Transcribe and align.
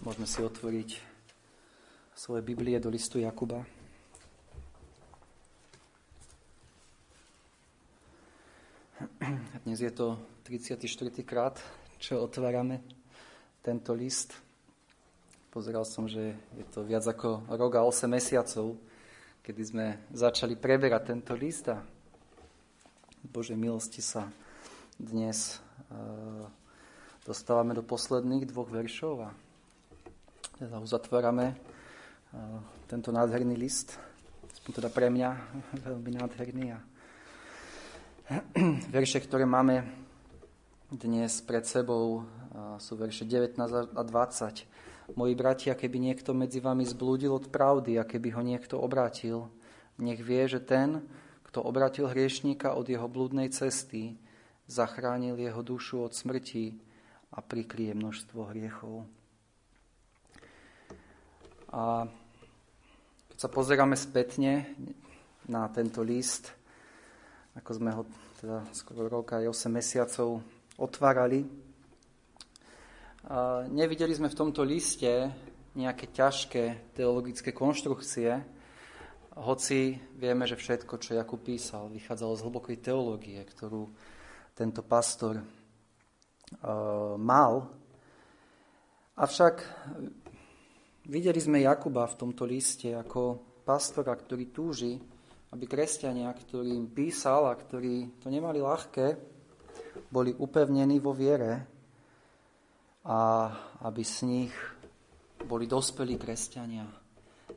Môžeme 0.00 0.24
si 0.24 0.40
otvoriť 0.40 0.96
svoje 2.16 2.40
Biblie 2.40 2.80
do 2.80 2.88
listu 2.88 3.20
Jakuba. 3.20 3.60
Dnes 9.68 9.84
je 9.84 9.92
to 9.92 10.16
34. 10.48 10.80
krát, 11.28 11.60
čo 12.00 12.24
otvárame 12.24 12.80
tento 13.60 13.92
list. 13.92 14.32
Pozeral 15.52 15.84
som, 15.84 16.08
že 16.08 16.40
je 16.56 16.64
to 16.72 16.88
viac 16.88 17.04
ako 17.04 17.44
rok 17.52 17.76
a 17.76 17.84
8 17.84 18.08
mesiacov, 18.08 18.80
kedy 19.44 19.60
sme 19.60 19.86
začali 20.08 20.56
preberať 20.56 21.12
tento 21.12 21.36
list 21.36 21.68
a 21.68 21.84
Bože 23.28 23.52
milosti 23.52 24.00
sa 24.00 24.32
dnes 24.96 25.60
uh, 25.92 26.48
dostávame 27.28 27.76
do 27.76 27.84
posledných 27.84 28.48
dvoch 28.48 28.72
veršov 28.72 29.28
a 29.28 29.30
teda 30.62 30.78
uzatvárame 30.78 31.58
uh, 31.58 32.62
tento 32.86 33.10
nádherný 33.10 33.58
list, 33.58 33.98
aspoň 34.46 34.70
teda 34.78 34.94
pre 34.94 35.10
mňa 35.10 35.30
veľmi 35.90 36.10
nádherný. 36.22 36.66
A 36.70 36.78
verše, 38.94 39.18
ktoré 39.18 39.42
máme 39.42 39.82
dnes 40.86 41.42
pred 41.42 41.66
sebou, 41.66 42.22
uh, 42.22 42.78
sú 42.78 42.94
verše 42.94 43.26
19 43.26 43.58
a 43.90 44.02
20. 44.06 45.18
Moji 45.18 45.34
bratia, 45.34 45.74
keby 45.74 45.98
niekto 45.98 46.30
medzi 46.30 46.62
vami 46.62 46.86
zblúdil 46.86 47.34
od 47.34 47.50
pravdy 47.50 47.98
a 47.98 48.06
keby 48.06 48.30
ho 48.38 48.42
niekto 48.46 48.78
obrátil, 48.78 49.50
nech 49.98 50.22
vie, 50.22 50.46
že 50.46 50.62
ten, 50.62 51.02
kto 51.42 51.58
obratil 51.58 52.06
hriešníka 52.06 52.78
od 52.78 52.86
jeho 52.86 53.10
blúdnej 53.10 53.50
cesty, 53.50 54.14
zachránil 54.70 55.42
jeho 55.42 55.58
dušu 55.58 56.06
od 56.06 56.14
smrti 56.14 56.78
a 57.34 57.42
prikrie 57.42 57.98
množstvo 57.98 58.54
hriechov. 58.54 59.10
A 61.72 62.04
keď 63.32 63.38
sa 63.40 63.48
pozeráme 63.48 63.96
spätne 63.96 64.76
na 65.48 65.64
tento 65.72 66.04
list, 66.04 66.52
ako 67.56 67.70
sme 67.72 67.90
ho 67.96 68.04
teda 68.44 68.68
skoro 68.76 69.08
rok 69.08 69.40
aj 69.40 69.48
8 69.48 69.72
mesiacov 69.72 70.44
otvárali, 70.76 71.48
a 73.22 73.64
nevideli 73.70 74.12
sme 74.12 74.28
v 74.28 74.36
tomto 74.36 74.66
liste 74.66 75.30
nejaké 75.72 76.12
ťažké 76.12 76.92
teologické 76.92 77.56
konštrukcie, 77.56 78.36
hoci 79.32 79.96
vieme, 80.20 80.44
že 80.44 80.60
všetko, 80.60 81.00
čo 81.00 81.16
Jakub 81.16 81.40
písal, 81.40 81.88
vychádzalo 81.88 82.36
z 82.36 82.44
hlbokej 82.44 82.76
teológie, 82.84 83.40
ktorú 83.40 83.88
tento 84.52 84.84
pastor 84.84 85.40
uh, 85.40 87.16
mal. 87.16 87.72
Avšak 89.16 89.64
videli 91.06 91.40
sme 91.40 91.64
Jakuba 91.64 92.06
v 92.06 92.18
tomto 92.18 92.44
liste 92.44 92.94
ako 92.94 93.40
pastora, 93.62 94.14
ktorý 94.14 94.50
túži, 94.50 94.98
aby 95.52 95.64
kresťania, 95.68 96.32
ktorým 96.32 96.90
písal 96.90 97.48
a 97.50 97.58
ktorí 97.58 98.20
to 98.22 98.30
nemali 98.32 98.58
ľahké, 98.60 99.06
boli 100.08 100.32
upevnení 100.32 100.98
vo 100.98 101.12
viere 101.12 101.52
a 103.06 103.50
aby 103.84 104.02
z 104.02 104.16
nich 104.24 104.54
boli 105.42 105.66
dospelí 105.66 106.16
kresťania, 106.16 106.86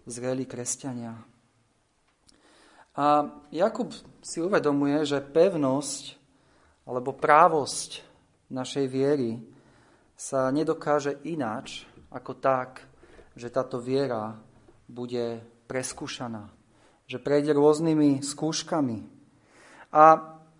zrelí 0.09 0.49
kresťania, 0.49 1.35
a 2.95 3.27
Jakub 3.51 3.91
si 4.23 4.39
uvedomuje, 4.39 5.03
že 5.03 5.19
pevnosť 5.19 6.15
alebo 6.87 7.11
právosť 7.11 7.99
našej 8.47 8.85
viery 8.87 9.43
sa 10.15 10.47
nedokáže 10.47 11.19
ináč 11.27 11.83
ako 12.07 12.39
tak, 12.39 12.87
že 13.35 13.51
táto 13.51 13.77
viera 13.77 14.39
bude 14.87 15.43
preskúšaná, 15.67 16.49
že 17.05 17.19
prejde 17.19 17.53
rôznymi 17.53 18.23
skúškami. 18.23 18.97
A 19.91 20.03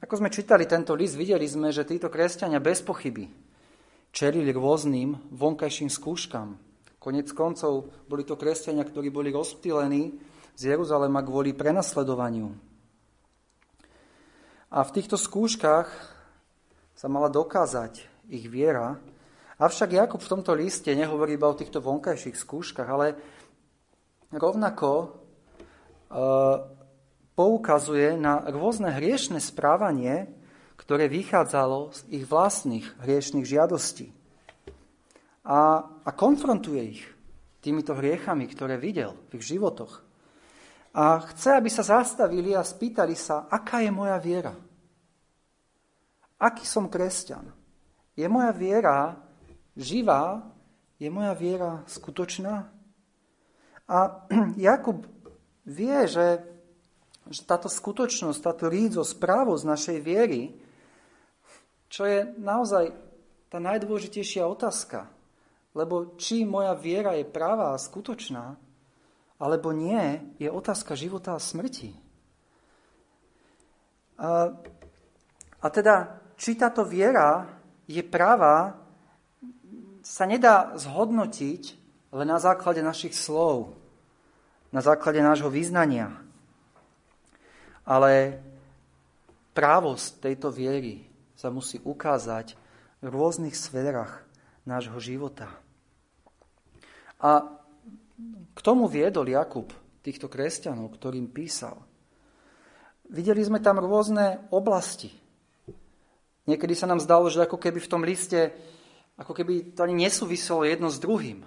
ako 0.04 0.22
sme 0.22 0.30
čítali 0.30 0.70
tento 0.70 0.94
list, 0.94 1.18
videli 1.18 1.48
sme, 1.50 1.74
že 1.74 1.88
títo 1.88 2.12
kresťania 2.12 2.62
bez 2.62 2.86
pochyby 2.86 3.46
čelili 4.16 4.56
rôznym 4.56 5.36
vonkajším 5.36 5.92
skúškam. 5.92 6.56
Konec 7.04 7.28
koncov 7.36 7.92
boli 8.08 8.24
to 8.24 8.40
kresťania, 8.40 8.88
ktorí 8.88 9.12
boli 9.12 9.30
rozptýlení 9.36 10.16
z 10.56 10.62
Jeruzalema 10.72 11.20
kvôli 11.20 11.52
prenasledovaniu. 11.52 12.48
A 14.72 14.80
v 14.82 14.94
týchto 14.96 15.20
skúškach 15.20 15.88
sa 16.96 17.08
mala 17.12 17.28
dokázať 17.28 18.08
ich 18.32 18.48
viera. 18.48 18.98
Avšak 19.56 19.96
Jakub 19.96 20.20
v 20.20 20.32
tomto 20.36 20.52
liste 20.52 20.92
nehovorí 20.92 21.40
iba 21.40 21.48
o 21.48 21.56
týchto 21.56 21.80
vonkajších 21.80 22.36
skúškach, 22.36 22.90
ale 22.92 23.16
rovnako 24.36 24.90
e, 25.00 25.08
poukazuje 27.40 28.20
na 28.20 28.44
rôzne 28.52 28.92
hriešne 28.92 29.40
správanie, 29.40 30.28
ktoré 30.76 31.08
vychádzalo 31.08 31.96
z 31.96 32.00
ich 32.20 32.24
vlastných 32.28 32.84
hriešných 33.00 33.48
žiadostí. 33.48 34.12
A, 35.48 35.88
a 36.04 36.10
konfrontuje 36.12 37.00
ich 37.00 37.04
týmito 37.64 37.96
hriechami, 37.96 38.52
ktoré 38.52 38.76
videl 38.76 39.16
v 39.32 39.40
ich 39.40 39.56
životoch. 39.56 40.04
A 41.00 41.24
chce, 41.32 41.64
aby 41.64 41.72
sa 41.72 41.84
zastavili 41.84 42.52
a 42.52 42.64
spýtali 42.64 43.16
sa, 43.16 43.48
aká 43.48 43.80
je 43.80 43.92
moja 43.92 44.20
viera. 44.20 44.52
Aký 46.44 46.68
som 46.68 46.92
kresťan? 46.92 47.56
Je 48.20 48.28
moja 48.28 48.52
viera 48.52 49.25
živá? 49.76 50.44
Je 51.00 51.12
moja 51.12 51.36
viera 51.36 51.84
skutočná? 51.86 52.72
A 53.86 54.26
Jakub 54.58 55.06
vie, 55.68 56.08
že, 56.08 56.42
že 57.30 57.42
táto 57.44 57.70
skutočnosť, 57.70 58.40
táto 58.42 58.66
rídzo, 58.72 59.04
z 59.04 59.64
našej 59.68 59.98
viery, 60.02 60.56
čo 61.92 62.08
je 62.08 62.28
naozaj 62.40 62.92
tá 63.52 63.62
najdôležitejšia 63.62 64.44
otázka. 64.44 65.08
Lebo 65.76 66.16
či 66.16 66.48
moja 66.48 66.72
viera 66.74 67.20
je 67.20 67.28
práva 67.28 67.76
a 67.76 67.82
skutočná, 67.82 68.56
alebo 69.36 69.76
nie, 69.76 70.24
je 70.40 70.48
otázka 70.48 70.96
života 70.96 71.36
a 71.36 71.44
smrti. 71.44 71.92
A, 74.16 74.56
a 75.60 75.68
teda, 75.68 76.24
či 76.40 76.56
táto 76.56 76.88
viera 76.88 77.44
je 77.84 78.00
práva, 78.00 78.85
sa 80.06 80.30
nedá 80.30 80.78
zhodnotiť 80.78 81.64
len 82.14 82.30
na 82.30 82.38
základe 82.38 82.86
našich 82.86 83.18
slov, 83.18 83.74
na 84.70 84.86
základe 84.86 85.18
nášho 85.18 85.50
význania. 85.50 86.14
Ale 87.90 88.38
právosť 89.58 90.22
tejto 90.22 90.54
viery 90.54 91.10
sa 91.34 91.50
musí 91.50 91.82
ukázať 91.82 92.54
v 93.02 93.08
rôznych 93.10 93.58
sférach 93.58 94.22
nášho 94.62 95.02
života. 95.02 95.50
A 97.18 97.58
k 98.54 98.60
tomu 98.62 98.86
viedol 98.86 99.26
Jakub 99.26 99.74
týchto 100.06 100.30
kresťanov, 100.30 100.94
ktorým 100.96 101.34
písal. 101.34 101.82
Videli 103.10 103.42
sme 103.42 103.58
tam 103.58 103.82
rôzne 103.82 104.46
oblasti. 104.54 105.10
Niekedy 106.46 106.78
sa 106.78 106.86
nám 106.86 107.02
zdalo, 107.02 107.26
že 107.30 107.42
ako 107.42 107.58
keby 107.58 107.82
v 107.82 107.92
tom 107.92 108.06
liste, 108.06 108.54
ako 109.16 109.32
keby 109.32 109.76
to 109.76 109.84
ani 109.84 110.06
nesúviselo 110.08 110.68
jedno 110.68 110.92
s 110.92 111.00
druhým. 111.00 111.44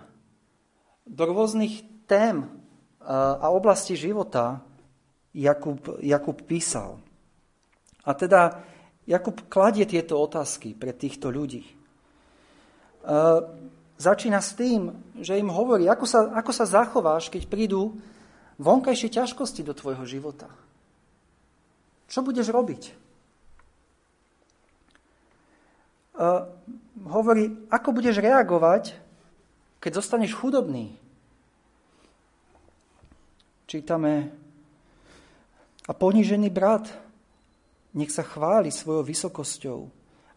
Do 1.09 1.23
rôznych 1.29 1.85
tém 2.09 2.49
a 3.09 3.49
oblasti 3.53 3.97
života 3.97 4.61
Jakub, 5.33 6.01
Jakub 6.01 6.39
písal. 6.45 7.01
A 8.05 8.13
teda 8.17 8.65
Jakub 9.09 9.49
kladie 9.49 9.85
tieto 9.89 10.21
otázky 10.21 10.77
pre 10.77 10.93
týchto 10.93 11.33
ľudí 11.33 11.65
začína 13.99 14.39
s 14.39 14.55
tým, 14.55 14.95
že 15.19 15.37
im 15.37 15.51
hovorí, 15.51 15.91
ako 15.91 16.07
sa, 16.07 16.21
ako 16.33 16.53
sa 16.55 16.65
zachováš, 16.65 17.29
keď 17.29 17.51
prídu 17.51 17.99
vonkajšie 18.63 19.11
ťažkosti 19.11 19.67
do 19.67 19.75
tvojho 19.75 20.07
života. 20.07 20.47
Čo 22.09 22.25
budeš 22.25 22.49
robiť? 22.55 22.83
Uh, 26.19 26.51
hovorí, 27.07 27.55
ako 27.71 27.95
budeš 27.95 28.19
reagovať, 28.19 28.97
keď 29.79 29.91
zostaneš 30.03 30.35
chudobný. 30.35 30.97
Čítame, 33.69 34.33
a 35.89 35.93
ponížený 35.93 36.49
brat, 36.49 36.89
nech 37.93 38.13
sa 38.13 38.25
chváli 38.25 38.73
svojou 38.73 39.05
vysokosťou, 39.05 39.79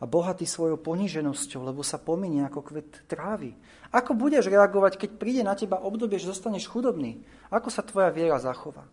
a 0.01 0.09
bohatý 0.09 0.49
svojou 0.49 0.81
poníženosťou, 0.81 1.61
lebo 1.61 1.85
sa 1.85 2.01
pominie 2.01 2.41
ako 2.41 2.73
kvet 2.73 3.05
trávy. 3.05 3.53
Ako 3.93 4.17
budeš 4.17 4.49
reagovať, 4.49 4.97
keď 4.97 5.09
príde 5.21 5.45
na 5.45 5.53
teba 5.53 5.77
obdobie, 5.77 6.17
že 6.17 6.33
zostaneš 6.33 6.65
chudobný? 6.65 7.21
Ako 7.53 7.69
sa 7.69 7.85
tvoja 7.85 8.09
viera 8.09 8.41
zachová? 8.41 8.89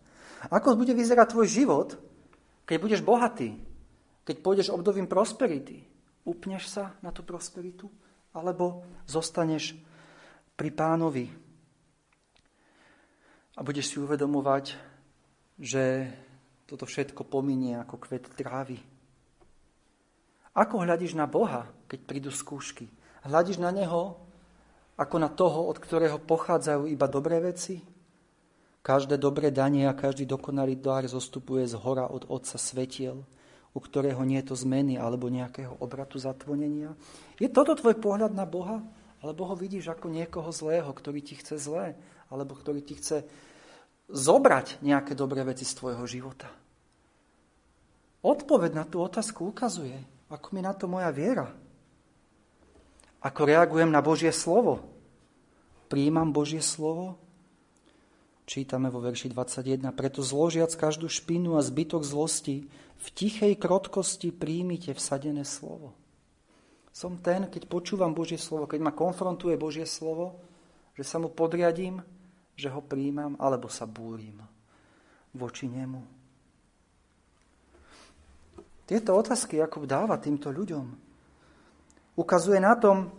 Ako 0.53 0.77
bude 0.77 0.93
vyzerať 0.93 1.33
tvoj 1.33 1.49
život, 1.49 1.97
keď 2.69 2.77
budeš 2.77 3.01
bohatý? 3.01 3.57
Keď 4.21 4.35
pôjdeš 4.45 4.69
obdobím 4.69 5.09
prosperity? 5.09 5.81
Upneš 6.27 6.69
sa 6.69 6.95
na 6.99 7.13
tú 7.13 7.23
prosperitu? 7.23 7.87
Alebo 8.35 8.85
zostaneš 9.09 9.75
pri 10.53 10.69
pánovi. 10.69 11.25
A 13.57 13.63
budeš 13.65 13.91
si 13.91 13.97
uvedomovať, 13.99 14.75
že 15.59 16.07
toto 16.69 16.85
všetko 16.85 17.27
pominie 17.27 17.75
ako 17.79 17.95
kvet 17.97 18.31
trávy. 18.37 18.79
Ako 20.55 20.83
hľadíš 20.83 21.15
na 21.15 21.25
Boha, 21.25 21.67
keď 21.87 21.99
prídu 22.05 22.31
skúšky? 22.31 22.87
Hľadíš 23.25 23.59
na 23.59 23.71
Neho 23.71 24.29
ako 24.99 25.15
na 25.15 25.31
toho, 25.31 25.71
od 25.71 25.79
ktorého 25.79 26.19
pochádzajú 26.19 26.91
iba 26.91 27.07
dobré 27.07 27.39
veci? 27.39 27.79
Každé 28.83 29.15
dobré 29.15 29.47
danie 29.47 29.87
a 29.87 29.95
každý 29.95 30.27
dokonalý 30.27 30.75
dar 30.75 31.07
zostupuje 31.07 31.63
z 31.63 31.79
hora 31.79 32.11
od 32.11 32.27
Otca 32.27 32.59
svetiel, 32.59 33.23
u 33.73 33.79
ktorého 33.79 34.21
nie 34.25 34.41
je 34.41 34.53
to 34.53 34.55
zmeny 34.57 34.97
alebo 34.97 35.29
nejakého 35.29 35.77
obratu 35.77 36.17
zatvonenia. 36.17 36.97
Je 37.37 37.47
toto 37.51 37.77
tvoj 37.77 37.97
pohľad 38.01 38.33
na 38.33 38.43
Boha? 38.49 38.81
Alebo 39.19 39.51
ho 39.51 39.55
vidíš 39.55 39.91
ako 39.91 40.07
niekoho 40.07 40.47
zlého, 40.49 40.87
ktorý 40.89 41.19
ti 41.19 41.35
chce 41.35 41.59
zlé? 41.59 41.99
Alebo 42.31 42.55
ktorý 42.55 42.79
ti 42.79 42.95
chce 42.95 43.27
zobrať 44.09 44.81
nejaké 44.81 45.13
dobré 45.13 45.43
veci 45.43 45.67
z 45.67 45.75
tvojho 45.75 46.07
života? 46.07 46.47
Odpoveď 48.19 48.71
na 48.75 48.83
tú 48.87 48.99
otázku 48.99 49.47
ukazuje, 49.47 49.95
ako 50.27 50.47
mi 50.51 50.61
na 50.63 50.75
to 50.75 50.91
moja 50.91 51.11
viera. 51.11 51.47
Ako 53.19 53.47
reagujem 53.47 53.91
na 53.91 53.99
Božie 53.99 54.31
slovo. 54.31 54.83
Príjmam 55.91 56.31
Božie 56.31 56.63
slovo? 56.63 57.19
Čítame 58.49 58.89
vo 58.89 58.97
verši 58.97 59.29
21. 59.29 59.93
Preto 59.93 60.25
zložiac 60.25 60.73
každú 60.73 61.05
špinu 61.05 61.53
a 61.53 61.61
zbytok 61.61 62.01
zlosti, 62.01 62.65
v 62.97 63.07
tichej 63.13 63.53
krotkosti 63.53 64.33
príjmite 64.33 64.97
vsadené 64.97 65.45
slovo. 65.45 65.93
Som 66.89 67.21
ten, 67.21 67.45
keď 67.45 67.69
počúvam 67.69 68.09
Božie 68.09 68.41
slovo, 68.41 68.65
keď 68.65 68.81
ma 68.81 68.89
konfrontuje 68.89 69.53
Božie 69.53 69.85
slovo, 69.85 70.41
že 70.97 71.05
sa 71.05 71.21
mu 71.21 71.29
podriadím, 71.29 72.01
že 72.57 72.73
ho 72.73 72.81
príjmam, 72.81 73.37
alebo 73.37 73.69
sa 73.69 73.85
búrim 73.85 74.41
voči 75.37 75.69
nemu. 75.69 76.01
Tieto 78.89 79.13
otázky 79.13 79.61
Jakub 79.61 79.85
dáva 79.85 80.17
týmto 80.17 80.49
ľuďom. 80.49 80.89
Ukazuje 82.17 82.57
na 82.57 82.73
tom, 82.73 83.13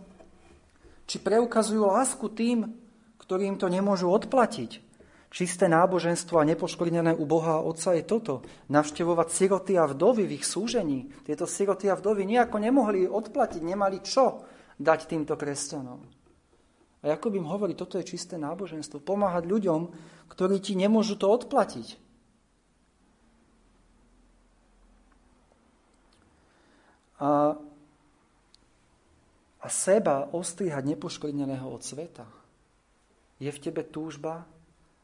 či 1.07 1.23
preukazujú 1.23 1.87
lásku 1.87 2.27
tým, 2.35 2.67
ktorým 3.15 3.55
to 3.55 3.71
nemôžu 3.71 4.11
odplatiť. 4.11 4.90
Čisté 5.31 5.71
náboženstvo 5.71 6.43
a 6.43 6.47
nepoškvrnené 6.51 7.15
u 7.15 7.23
Boha 7.23 7.63
a 7.63 7.63
Otca 7.63 7.95
je 7.95 8.03
toto. 8.03 8.43
Navštevovať 8.67 9.27
siroty 9.31 9.79
a 9.79 9.87
vdovy 9.87 10.27
v 10.27 10.35
ich 10.35 10.43
súžení. 10.43 11.07
Tieto 11.23 11.47
siroty 11.47 11.87
a 11.87 11.95
vdovy 11.95 12.27
nejako 12.27 12.59
nemohli 12.59 13.07
odplatiť, 13.07 13.63
nemali 13.63 14.03
čo 14.03 14.43
dať 14.75 14.99
týmto 15.07 15.39
kresťanom. 15.39 16.03
A 17.01 17.15
ako 17.15 17.31
im 17.31 17.47
hovorí, 17.47 17.79
toto 17.79 17.95
je 17.95 18.11
čisté 18.11 18.35
náboženstvo. 18.35 18.99
Pomáhať 18.99 19.47
ľuďom, 19.47 19.95
ktorí 20.27 20.59
ti 20.59 20.75
nemôžu 20.75 21.15
to 21.15 21.31
odplatiť. 21.31 21.95
A, 27.23 27.55
a 29.63 29.67
seba 29.71 30.27
ostrihať 30.35 30.91
nepoškvrneného 30.91 31.71
od 31.71 31.79
sveta. 31.87 32.27
Je 33.39 33.47
v 33.47 33.61
tebe 33.63 33.87
túžba 33.87 34.43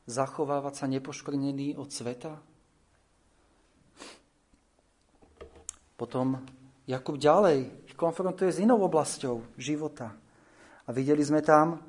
zachovávať 0.07 0.74
sa 0.74 0.86
nepoškvrnený 0.88 1.75
od 1.75 1.92
sveta? 1.92 2.39
Potom 6.00 6.42
Jakub 6.88 7.19
ďalej 7.19 7.68
ich 7.92 7.95
konfrontuje 8.00 8.48
s 8.48 8.63
inou 8.63 8.80
oblasťou 8.88 9.59
života. 9.59 10.15
A 10.88 10.95
videli 10.95 11.19
sme 11.19 11.44
tam 11.44 11.83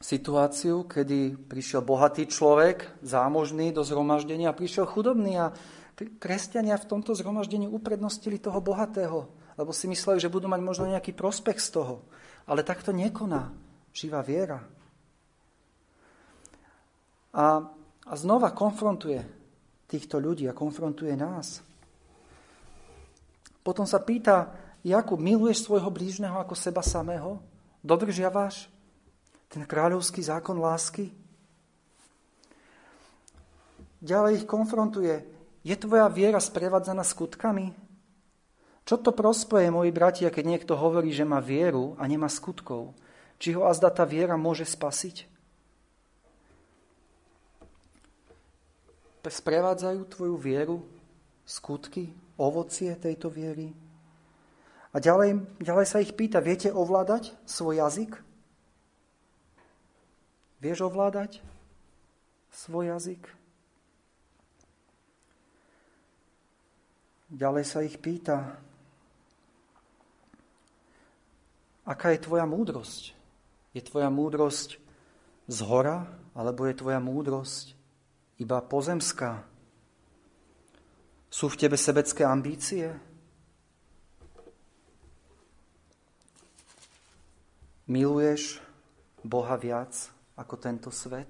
situáciu, 0.00 0.88
kedy 0.88 1.36
prišiel 1.44 1.84
bohatý 1.84 2.24
človek, 2.24 3.04
zámožný 3.04 3.68
do 3.68 3.84
zhromaždenia 3.84 4.48
a 4.48 4.56
prišiel 4.56 4.88
chudobný 4.88 5.36
a 5.36 5.52
kresťania 6.16 6.80
v 6.80 6.88
tomto 6.88 7.12
zhromaždení 7.12 7.68
uprednostili 7.68 8.40
toho 8.40 8.64
bohatého, 8.64 9.28
lebo 9.60 9.76
si 9.76 9.84
mysleli, 9.92 10.16
že 10.16 10.32
budú 10.32 10.48
mať 10.48 10.64
možno 10.64 10.88
nejaký 10.88 11.12
prospech 11.12 11.60
z 11.60 11.68
toho. 11.76 12.08
Ale 12.48 12.64
takto 12.64 12.96
nekoná 12.96 13.52
živá 13.92 14.24
viera. 14.24 14.64
A, 17.30 17.62
a 18.06 18.12
znova 18.18 18.50
konfrontuje 18.50 19.22
týchto 19.86 20.18
ľudí 20.18 20.46
a 20.50 20.56
konfrontuje 20.56 21.14
nás. 21.14 21.62
Potom 23.60 23.84
sa 23.86 24.02
pýta, 24.02 24.50
Jakub, 24.80 25.20
miluješ 25.20 25.68
svojho 25.68 25.92
blížneho 25.92 26.40
ako 26.40 26.56
seba 26.56 26.80
samého? 26.80 27.42
Dodržiavaš 27.84 28.70
ten 29.50 29.66
kráľovský 29.66 30.22
zákon 30.24 30.56
lásky? 30.62 31.12
Ďalej 34.00 34.42
ich 34.42 34.46
konfrontuje. 34.48 35.20
Je 35.60 35.76
tvoja 35.76 36.08
viera 36.08 36.40
sprevádzaná 36.40 37.04
skutkami? 37.04 37.76
Čo 38.88 38.96
to 38.96 39.12
prospeje, 39.12 39.68
moji 39.68 39.92
bratia, 39.92 40.32
keď 40.32 40.44
niekto 40.56 40.72
hovorí, 40.72 41.12
že 41.12 41.28
má 41.28 41.36
vieru 41.38 41.94
a 42.00 42.08
nemá 42.08 42.32
skutkov? 42.32 42.96
Či 43.36 43.52
ho 43.54 43.68
azda 43.68 43.92
tá 43.92 44.08
viera 44.08 44.40
môže 44.40 44.64
spasiť? 44.64 45.28
Sprevádzajú 49.20 50.00
tvoju 50.08 50.36
vieru 50.40 50.80
skutky, 51.44 52.08
ovocie 52.40 52.96
tejto 52.96 53.28
viery? 53.28 53.74
A 54.90 54.98
ďalej, 54.98 55.44
ďalej 55.60 55.86
sa 55.86 56.02
ich 56.02 56.16
pýta, 56.16 56.42
viete 56.42 56.72
ovládať 56.72 57.36
svoj 57.46 57.78
jazyk? 57.84 58.16
Vieš 60.58 60.88
ovládať 60.88 61.38
svoj 62.50 62.96
jazyk? 62.96 63.22
Ďalej 67.30 67.64
sa 67.64 67.86
ich 67.86 67.94
pýta, 68.02 68.58
aká 71.86 72.10
je 72.10 72.26
tvoja 72.26 72.42
múdrosť? 72.42 73.14
Je 73.70 73.82
tvoja 73.86 74.10
múdrosť 74.10 74.82
z 75.46 75.58
hora, 75.62 76.10
alebo 76.34 76.66
je 76.66 76.74
tvoja 76.74 76.98
múdrosť 76.98 77.79
iba 78.40 78.58
pozemská? 78.64 79.44
Sú 81.28 81.52
v 81.52 81.60
tebe 81.60 81.76
sebecké 81.76 82.24
ambície? 82.24 82.90
Miluješ 87.86 88.58
Boha 89.20 89.54
viac 89.60 89.92
ako 90.34 90.56
tento 90.56 90.88
svet? 90.88 91.28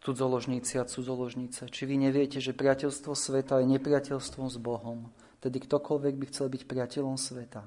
Cudzoložníci 0.00 0.80
a 0.80 0.88
cudzoložnice, 0.88 1.68
či 1.68 1.84
vy 1.84 2.00
neviete, 2.00 2.40
že 2.40 2.56
priateľstvo 2.56 3.12
sveta 3.12 3.60
je 3.60 3.68
nepriateľstvom 3.76 4.48
s 4.48 4.56
Bohom? 4.56 5.12
Tedy 5.44 5.60
ktokoľvek 5.60 6.14
by 6.16 6.24
chcel 6.32 6.48
byť 6.48 6.62
priateľom 6.64 7.20
sveta, 7.20 7.64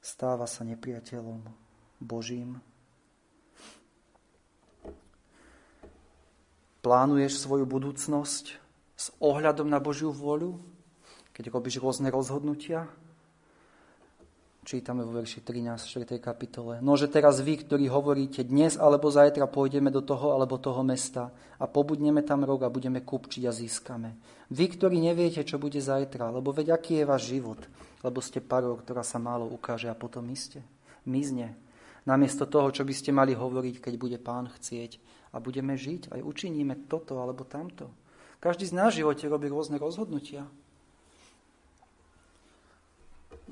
stáva 0.00 0.48
sa 0.48 0.64
nepriateľom 0.64 1.44
Božím. 2.00 2.60
Plánuješ 6.82 7.38
svoju 7.38 7.62
budúcnosť 7.62 8.58
s 8.98 9.06
ohľadom 9.22 9.70
na 9.70 9.78
Božiu 9.78 10.10
vôľu, 10.10 10.58
keď 11.30 11.54
robíš 11.54 11.78
rôzne 11.78 12.10
rozhodnutia? 12.10 12.90
Čítame 14.66 15.06
vo 15.06 15.14
verši 15.14 15.46
13, 15.46 15.78
4. 15.78 16.18
kapitole. 16.18 16.82
Nože 16.82 17.06
teraz 17.06 17.38
vy, 17.38 17.62
ktorí 17.62 17.86
hovoríte, 17.86 18.42
dnes 18.42 18.74
alebo 18.74 19.14
zajtra 19.14 19.46
pôjdeme 19.46 19.94
do 19.94 20.02
toho 20.02 20.34
alebo 20.34 20.58
toho 20.58 20.82
mesta 20.82 21.30
a 21.62 21.70
pobudneme 21.70 22.26
tam 22.26 22.42
rok 22.42 22.66
a 22.66 22.74
budeme 22.74 22.98
kupčiť 22.98 23.46
a 23.46 23.54
získame. 23.54 24.18
Vy, 24.50 24.74
ktorí 24.74 24.98
neviete, 24.98 25.46
čo 25.46 25.62
bude 25.62 25.78
zajtra, 25.78 26.34
lebo 26.34 26.50
veď 26.50 26.74
aký 26.74 26.98
je 26.98 27.06
váš 27.06 27.30
život, 27.30 27.62
lebo 28.02 28.18
ste 28.18 28.42
parou, 28.42 28.74
ktorá 28.74 29.06
sa 29.06 29.22
málo 29.22 29.46
ukáže 29.46 29.86
a 29.86 29.94
potom 29.94 30.26
iste, 30.34 30.58
mizne. 31.06 31.54
Namiesto 32.02 32.50
toho, 32.50 32.74
čo 32.74 32.82
by 32.82 32.94
ste 32.94 33.14
mali 33.14 33.34
hovoriť, 33.34 33.78
keď 33.78 33.94
bude 33.94 34.18
pán 34.18 34.50
chcieť 34.50 34.98
a 35.30 35.38
budeme 35.38 35.78
žiť, 35.78 36.10
aj 36.10 36.20
učiníme 36.20 36.90
toto 36.90 37.22
alebo 37.22 37.46
tamto. 37.46 37.90
Každý 38.42 38.66
z 38.66 38.74
nás 38.74 38.90
v 38.90 39.06
živote 39.06 39.30
robí 39.30 39.46
rôzne 39.46 39.78
rozhodnutia 39.78 40.50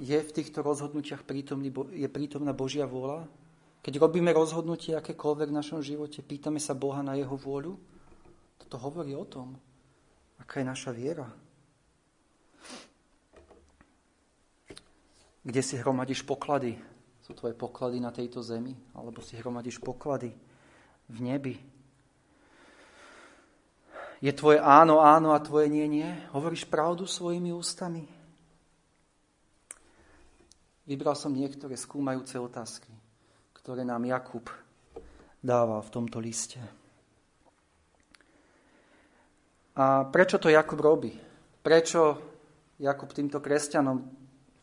je 0.01 0.17
v 0.17 0.31
týchto 0.33 0.65
rozhodnutiach 0.65 1.29
prítomný, 1.29 1.69
je 1.93 2.09
prítomná 2.09 2.57
Božia 2.57 2.89
vôľa? 2.89 3.29
Keď 3.85 4.01
robíme 4.01 4.33
rozhodnutie 4.33 4.97
akékoľvek 4.97 5.49
v 5.53 5.59
našom 5.61 5.81
živote, 5.85 6.25
pýtame 6.25 6.57
sa 6.57 6.73
Boha 6.73 7.05
na 7.05 7.17
jeho 7.21 7.37
vôľu? 7.37 7.77
Toto 8.65 8.77
hovorí 8.81 9.13
o 9.13 9.29
tom, 9.29 9.61
aká 10.41 10.65
je 10.65 10.67
naša 10.69 10.91
viera. 10.97 11.29
Kde 15.45 15.61
si 15.65 15.77
hromadíš 15.77 16.25
poklady? 16.25 16.81
Sú 17.31 17.47
tvoje 17.47 17.55
poklady 17.55 18.03
na 18.03 18.11
tejto 18.11 18.43
zemi? 18.43 18.75
Alebo 18.91 19.23
si 19.23 19.39
hromadíš 19.39 19.79
poklady 19.79 20.35
v 21.07 21.19
nebi? 21.23 21.55
Je 24.19 24.35
tvoje 24.35 24.59
áno, 24.59 24.99
áno 24.99 25.31
a 25.31 25.39
tvoje 25.39 25.71
nie, 25.71 25.87
nie? 25.87 26.11
Hovoríš 26.35 26.67
pravdu 26.67 27.07
svojimi 27.07 27.55
ústami? 27.55 28.03
Vybral 30.91 31.15
som 31.15 31.31
niektoré 31.31 31.79
skúmajúce 31.79 32.35
otázky. 32.35 32.91
ktoré 33.55 33.87
nám 33.87 34.03
Jakub 34.11 34.51
dáva 35.39 35.79
v 35.87 35.93
tomto 35.95 36.19
liste. 36.19 36.59
A 39.79 40.03
prečo 40.11 40.43
to 40.43 40.51
Jakub 40.51 40.83
robí? 40.83 41.15
Prečo 41.63 42.19
Jakub 42.83 43.15
týmto 43.15 43.39
kresťanom? 43.39 44.03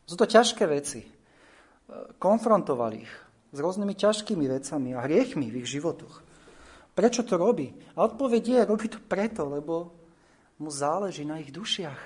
Sú 0.03 0.19
to 0.19 0.27
ťažké 0.27 0.67
veci. 0.67 1.16
Konfrontoval 2.19 2.99
ich 2.99 3.11
s 3.55 3.57
rôznymi 3.63 3.95
ťažkými 3.95 4.45
vecami 4.47 4.91
a 4.91 5.03
hriechmi 5.07 5.47
v 5.47 5.63
ich 5.63 5.71
životoch. 5.71 6.19
Prečo 6.91 7.23
to 7.23 7.39
robí? 7.39 7.71
A 7.95 8.03
odpoveď 8.03 8.43
je, 8.43 8.59
robí 8.67 8.91
to 8.91 8.99
preto, 8.99 9.47
lebo 9.47 9.95
mu 10.59 10.67
záleží 10.67 11.23
na 11.23 11.39
ich 11.39 11.53
dušiach. 11.53 12.01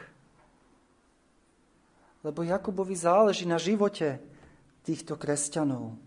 Lebo 2.21 2.45
Jakubovi 2.45 2.93
záleží 2.93 3.49
na 3.49 3.57
živote 3.57 4.21
týchto 4.85 5.17
kresťanov. 5.17 5.97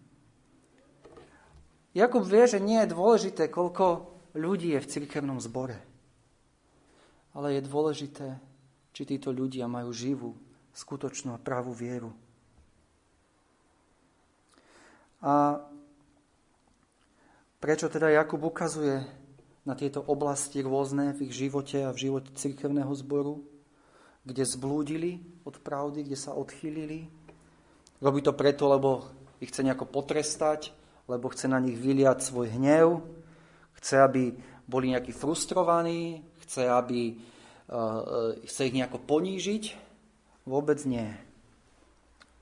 Jakub 1.95 2.27
vie, 2.27 2.47
že 2.47 2.63
nie 2.63 2.83
je 2.83 2.95
dôležité, 2.95 3.51
koľko 3.51 4.11
ľudí 4.35 4.75
je 4.75 4.83
v 4.83 4.91
cirkevnom 4.91 5.39
zbore. 5.39 5.79
Ale 7.35 7.59
je 7.59 7.67
dôležité, 7.67 8.39
či 8.95 9.03
títo 9.07 9.35
ľudia 9.35 9.67
majú 9.67 9.91
živú, 9.91 10.35
skutočnú 10.75 11.35
a 11.35 11.43
pravú 11.43 11.75
vieru. 11.75 12.15
A 15.25 15.57
prečo 17.57 17.89
teda 17.89 18.13
Jakub 18.13 18.45
ukazuje 18.45 19.01
na 19.65 19.73
tieto 19.73 20.05
oblasti 20.05 20.61
rôzne 20.61 21.17
v 21.17 21.33
ich 21.33 21.33
živote 21.33 21.81
a 21.81 21.97
v 21.97 22.13
živote 22.13 22.37
cirkevného 22.37 22.93
zboru, 22.93 23.41
kde 24.29 24.45
zblúdili 24.45 25.25
od 25.49 25.57
pravdy, 25.65 26.05
kde 26.05 26.21
sa 26.21 26.37
odchýlili. 26.37 27.09
Robí 28.05 28.21
to 28.21 28.37
preto, 28.37 28.69
lebo 28.69 29.09
ich 29.41 29.49
chce 29.49 29.65
nejako 29.65 29.89
potrestať, 29.89 30.77
lebo 31.09 31.33
chce 31.33 31.49
na 31.49 31.57
nich 31.57 31.81
vyliať 31.81 32.21
svoj 32.21 32.53
hnev, 32.61 33.01
chce, 33.81 34.05
aby 34.05 34.23
boli 34.69 34.93
nejakí 34.93 35.17
frustrovaní, 35.17 36.21
chce, 36.45 36.69
aby 36.69 37.17
uh, 37.17 38.37
chce 38.45 38.61
ich 38.69 38.77
nejako 38.77 39.01
ponížiť. 39.09 39.65
Vôbec 40.45 40.85
nie. 40.85 41.09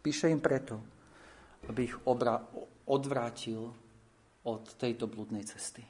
Píše 0.02 0.34
im 0.34 0.42
preto, 0.42 0.82
aby 1.70 1.90
ich 1.90 1.94
obra- 2.02 2.42
odvrátil 2.92 3.72
od 4.44 4.62
tejto 4.76 5.08
blúdnej 5.08 5.48
cesty. 5.48 5.80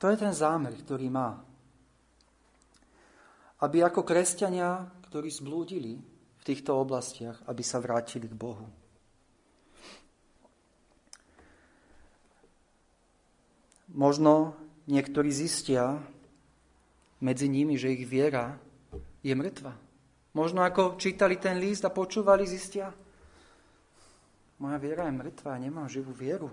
To 0.00 0.08
je 0.08 0.16
ten 0.16 0.32
zámer, 0.32 0.72
ktorý 0.72 1.12
má. 1.12 1.36
Aby 3.60 3.84
ako 3.84 4.04
kresťania, 4.04 4.88
ktorí 5.08 5.28
zblúdili 5.28 6.00
v 6.40 6.42
týchto 6.44 6.76
oblastiach, 6.76 7.40
aby 7.48 7.60
sa 7.64 7.80
vrátili 7.80 8.28
k 8.28 8.36
Bohu. 8.36 8.68
Možno 13.96 14.52
niektorí 14.84 15.32
zistia 15.32 15.96
medzi 17.24 17.48
nimi, 17.48 17.80
že 17.80 17.96
ich 17.96 18.04
viera 18.04 18.60
je 19.24 19.32
mŕtva. 19.32 19.72
Možno 20.36 20.60
ako 20.60 21.00
čítali 21.00 21.40
ten 21.40 21.56
list 21.56 21.88
a 21.88 21.90
počúvali, 21.90 22.44
zistia, 22.44 22.92
moja 24.58 24.76
viera 24.80 25.08
je 25.08 25.14
mŕtva, 25.14 25.60
nemám 25.60 25.88
živú 25.88 26.12
vieru. 26.12 26.52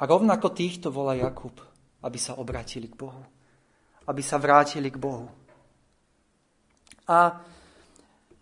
A 0.00 0.08
rovnako 0.08 0.50
týchto 0.54 0.88
volá 0.88 1.14
Jakub 1.14 1.52
aby 2.00 2.18
sa 2.18 2.36
obratili 2.40 2.88
k 2.88 2.96
Bohu. 2.96 3.22
Aby 4.08 4.22
sa 4.24 4.40
vrátili 4.40 4.88
k 4.88 4.96
Bohu. 4.96 5.28
A 7.10 7.42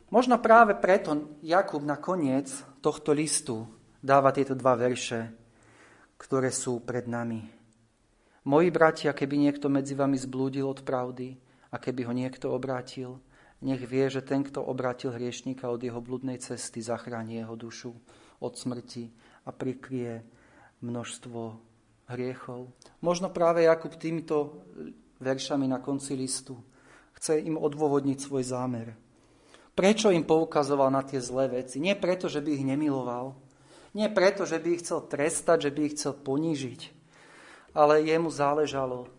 možno 0.09 0.39
práve 0.39 0.79
preto 0.79 1.39
Jakub 1.43 1.83
na 1.83 1.99
koniec 1.99 2.49
tohto 2.79 3.11
listu 3.11 3.67
dáva 3.99 4.31
tieto 4.31 4.55
dva 4.55 4.79
verše, 4.79 5.35
ktoré 6.15 6.55
sú 6.55 6.79
pred 6.87 7.11
nami. 7.11 7.43
Moji 8.49 8.69
bratia, 8.73 9.13
keby 9.13 9.51
niekto 9.51 9.69
medzi 9.69 9.93
vami 9.93 10.17
zblúdil 10.17 10.65
od 10.65 10.81
pravdy 10.87 11.37
a 11.69 11.77
keby 11.77 12.09
ho 12.09 12.15
niekto 12.17 12.49
obrátil, 12.49 13.21
nech 13.59 13.83
vie, 13.83 14.07
že 14.07 14.23
ten, 14.23 14.47
kto 14.47 14.63
obrátil 14.63 15.11
hriešníka 15.11 15.67
od 15.67 15.83
jeho 15.83 15.99
bludnej 15.99 16.39
cesty, 16.39 16.79
zachráni 16.79 17.43
jeho 17.43 17.59
dušu 17.59 17.91
od 18.39 18.55
smrti 18.55 19.11
a 19.47 19.51
prikrie 19.51 20.23
množstvo 20.79 21.59
hriechov. 22.07 22.71
Možno 23.03 23.29
práve 23.35 23.67
Jakub 23.67 23.95
týmito 23.99 24.63
veršami 25.19 25.67
na 25.67 25.83
konci 25.83 26.15
listu 26.15 26.55
chce 27.19 27.43
im 27.43 27.59
odôvodniť 27.59 28.19
svoj 28.23 28.47
zámer. 28.47 28.95
Prečo 29.75 30.11
im 30.11 30.23
poukazoval 30.23 30.91
na 30.91 31.03
tie 31.03 31.19
zlé 31.19 31.63
veci? 31.63 31.83
Nie 31.83 31.99
preto, 31.99 32.31
že 32.31 32.43
by 32.43 32.51
ich 32.51 32.67
nemiloval. 32.67 33.35
Nie 33.95 34.11
preto, 34.11 34.47
že 34.47 34.59
by 34.59 34.79
ich 34.79 34.83
chcel 34.87 35.07
trestať, 35.07 35.67
že 35.67 35.71
by 35.75 35.81
ich 35.87 35.95
chcel 35.99 36.15
ponížiť. 36.15 36.81
Ale 37.75 38.03
jemu 38.03 38.31
záležalo 38.31 39.11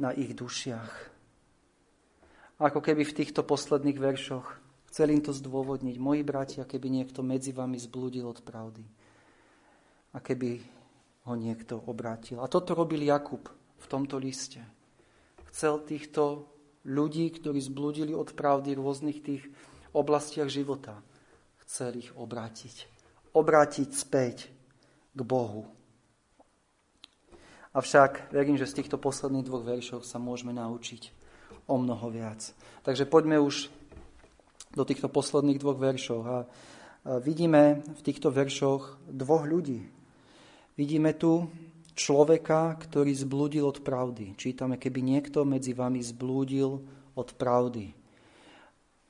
na 0.00 0.12
ich 0.12 0.36
dušiach. 0.36 1.15
Ako 2.56 2.80
keby 2.80 3.04
v 3.04 3.16
týchto 3.20 3.44
posledných 3.44 4.00
veršoch 4.00 4.46
chcel 4.88 5.12
im 5.12 5.20
to 5.20 5.36
zdôvodniť. 5.36 6.00
Moji 6.00 6.24
bratia, 6.24 6.64
keby 6.64 6.88
niekto 6.88 7.20
medzi 7.20 7.52
vami 7.52 7.76
zblúdil 7.76 8.24
od 8.24 8.40
pravdy. 8.40 8.80
A 10.16 10.24
keby 10.24 10.64
ho 11.28 11.34
niekto 11.36 11.76
obrátil. 11.84 12.40
A 12.40 12.48
toto 12.48 12.72
robil 12.72 13.04
Jakub 13.04 13.44
v 13.76 13.86
tomto 13.92 14.16
liste. 14.16 14.64
Chcel 15.52 15.84
týchto 15.84 16.48
ľudí, 16.88 17.28
ktorí 17.28 17.60
zblúdili 17.60 18.16
od 18.16 18.32
pravdy 18.32 18.72
v 18.72 18.80
rôznych 18.80 19.20
tých 19.20 19.44
oblastiach 19.92 20.48
života, 20.48 21.04
chcel 21.68 22.00
ich 22.00 22.08
obrátiť. 22.16 22.88
Obrátiť 23.36 23.88
späť 23.92 24.48
k 25.12 25.20
Bohu. 25.20 25.68
Avšak 27.76 28.32
verím, 28.32 28.56
že 28.56 28.64
z 28.64 28.80
týchto 28.80 28.96
posledných 28.96 29.44
dvoch 29.44 29.60
veršov 29.60 30.08
sa 30.08 30.16
môžeme 30.16 30.56
naučiť 30.56 31.15
o 31.66 31.76
mnoho 31.78 32.06
viac. 32.10 32.54
Takže 32.82 33.06
poďme 33.06 33.42
už 33.42 33.68
do 34.72 34.82
týchto 34.86 35.10
posledných 35.10 35.58
dvoch 35.58 35.78
veršov. 35.78 36.20
A 36.26 36.36
vidíme 37.22 37.82
v 37.86 38.00
týchto 38.02 38.30
veršoch 38.34 38.98
dvoch 39.10 39.46
ľudí, 39.46 39.96
Vidíme 40.76 41.16
tu 41.16 41.48
človeka, 41.96 42.76
ktorý 42.76 43.16
zblúdil 43.16 43.64
od 43.64 43.80
pravdy. 43.80 44.36
Čítame, 44.36 44.76
keby 44.76 45.00
niekto 45.00 45.48
medzi 45.48 45.72
vami 45.72 46.04
zblúdil 46.04 46.84
od 47.16 47.28
pravdy. 47.32 47.96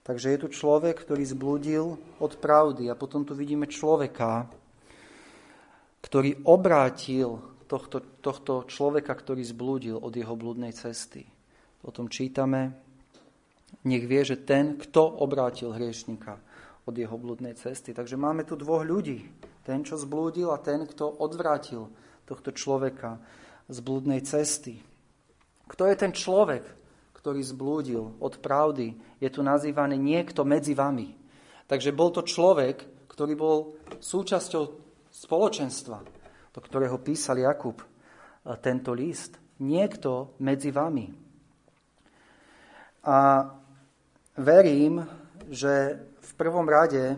Takže 0.06 0.30
je 0.30 0.38
tu 0.46 0.48
človek, 0.54 1.02
ktorý 1.02 1.26
zblúdil 1.26 1.98
od 2.22 2.32
pravdy. 2.38 2.86
A 2.86 2.94
potom 2.94 3.26
tu 3.26 3.34
vidíme 3.34 3.66
človeka, 3.66 4.46
ktorý 6.06 6.46
obrátil 6.46 7.42
tohto, 7.66 7.98
tohto 8.22 8.62
človeka, 8.70 9.10
ktorý 9.10 9.42
zblúdil 9.42 9.98
od 9.98 10.14
jeho 10.14 10.38
blúdnej 10.38 10.70
cesty. 10.70 11.26
O 11.86 11.94
tom 11.94 12.10
čítame. 12.10 12.74
Nech 13.86 14.10
vie, 14.10 14.22
že 14.26 14.42
ten, 14.42 14.74
kto 14.74 15.22
obrátil 15.22 15.70
hriešnika 15.70 16.34
od 16.86 16.94
jeho 16.94 17.14
blúdnej 17.14 17.54
cesty. 17.54 17.94
Takže 17.94 18.18
máme 18.18 18.42
tu 18.42 18.58
dvoch 18.58 18.82
ľudí. 18.82 19.22
Ten, 19.62 19.86
čo 19.86 19.94
zblúdil 19.94 20.50
a 20.50 20.58
ten, 20.58 20.86
kto 20.86 21.06
odvrátil 21.22 21.86
tohto 22.26 22.50
človeka 22.50 23.22
z 23.70 23.78
blúdnej 23.82 24.22
cesty. 24.26 24.82
Kto 25.66 25.86
je 25.86 25.96
ten 25.98 26.14
človek, 26.14 26.62
ktorý 27.14 27.42
zblúdil 27.42 28.18
od 28.22 28.38
pravdy? 28.38 29.18
Je 29.18 29.30
tu 29.30 29.42
nazývaný 29.42 29.98
niekto 29.98 30.46
medzi 30.46 30.74
vami. 30.74 31.14
Takže 31.66 31.90
bol 31.90 32.14
to 32.14 32.22
človek, 32.22 33.10
ktorý 33.10 33.34
bol 33.34 33.58
súčasťou 33.98 34.64
spoločenstva, 35.10 35.98
do 36.54 36.60
ktorého 36.62 37.02
písal 37.02 37.42
Jakub 37.42 37.82
e, 37.82 37.86
tento 38.62 38.94
list. 38.94 39.34
Niekto 39.58 40.38
medzi 40.38 40.70
vami. 40.70 41.25
A 43.06 43.46
verím, 44.34 45.06
že 45.46 46.02
v 46.18 46.32
prvom 46.34 46.66
rade 46.66 47.14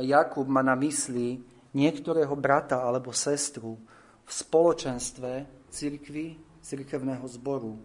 Jakub 0.00 0.48
má 0.48 0.64
na 0.64 0.72
mysli 0.80 1.44
niektorého 1.76 2.32
brata 2.32 2.80
alebo 2.80 3.12
sestru 3.12 3.76
v 4.24 4.30
spoločenstve 4.32 5.44
cirkvy, 5.68 6.40
cirkevného 6.64 7.26
zboru, 7.28 7.76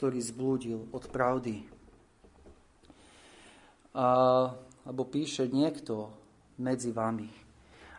ktorý 0.00 0.18
zblúdil 0.24 0.88
od 0.88 1.04
pravdy. 1.12 1.68
A, 3.92 4.06
alebo 4.88 5.04
píše 5.04 5.44
niekto 5.52 6.08
medzi 6.56 6.96
vami. 6.96 7.28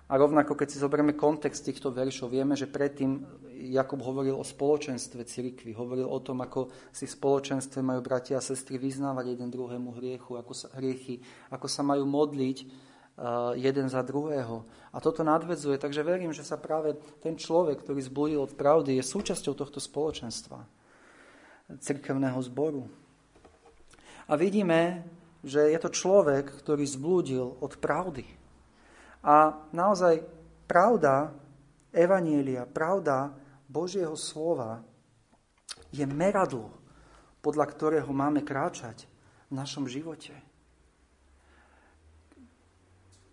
A 0.09 0.17
rovnako, 0.17 0.57
keď 0.57 0.67
si 0.73 0.81
zoberieme 0.81 1.13
kontext 1.13 1.69
týchto 1.69 1.93
veršov, 1.93 2.33
vieme, 2.33 2.57
že 2.57 2.65
predtým 2.65 3.21
Jakub 3.53 4.01
hovoril 4.01 4.33
o 4.33 4.45
spoločenstve 4.45 5.23
cirkvy, 5.23 5.71
hovoril 5.77 6.09
o 6.09 6.19
tom, 6.19 6.41
ako 6.41 6.73
si 6.89 7.05
v 7.05 7.15
spoločenstve 7.15 7.79
majú 7.85 8.01
bratia 8.01 8.41
a 8.41 8.43
sestry 8.43 8.81
vyznávať 8.81 9.37
jeden 9.37 9.49
druhému 9.53 9.93
hriechu, 9.97 10.35
ako 10.35 10.53
sa, 10.57 10.67
hriechy, 10.77 11.21
ako 11.53 11.67
sa 11.69 11.85
majú 11.85 12.03
modliť 12.09 12.57
jeden 13.53 13.87
za 13.93 14.01
druhého. 14.01 14.65
A 14.89 14.97
toto 14.97 15.21
nadvedzuje, 15.21 15.77
takže 15.77 16.01
verím, 16.01 16.33
že 16.33 16.41
sa 16.41 16.57
práve 16.57 16.97
ten 17.21 17.37
človek, 17.37 17.85
ktorý 17.85 18.01
zblúdil 18.01 18.41
od 18.41 18.57
pravdy, 18.57 18.97
je 18.97 19.05
súčasťou 19.05 19.53
tohto 19.53 19.77
spoločenstva, 19.77 20.65
cirkevného 21.77 22.41
zboru. 22.41 22.89
A 24.25 24.33
vidíme, 24.33 25.05
že 25.45 25.69
je 25.69 25.77
to 25.77 25.93
človek, 25.93 26.65
ktorý 26.65 26.87
zblúdil 26.89 27.59
od 27.61 27.77
pravdy. 27.77 28.25
A 29.21 29.61
naozaj 29.75 30.25
pravda 30.65 31.35
Evanielia, 31.93 32.65
pravda 32.65 33.42
Božieho 33.73 34.13
slova 34.13 34.85
je 35.89 36.05
meradlo, 36.05 36.69
podľa 37.41 37.65
ktorého 37.73 38.11
máme 38.13 38.45
kráčať 38.45 39.09
v 39.49 39.53
našom 39.57 39.89
živote. 39.89 40.37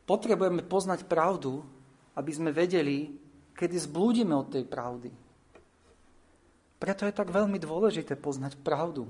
Potrebujeme 0.08 0.64
poznať 0.64 1.04
pravdu, 1.04 1.60
aby 2.16 2.32
sme 2.32 2.56
vedeli, 2.56 3.20
kedy 3.52 3.76
zblúdime 3.84 4.32
od 4.32 4.48
tej 4.48 4.64
pravdy. 4.64 5.12
Preto 6.80 7.04
je 7.04 7.12
tak 7.12 7.28
veľmi 7.28 7.60
dôležité 7.60 8.16
poznať 8.16 8.56
pravdu. 8.64 9.04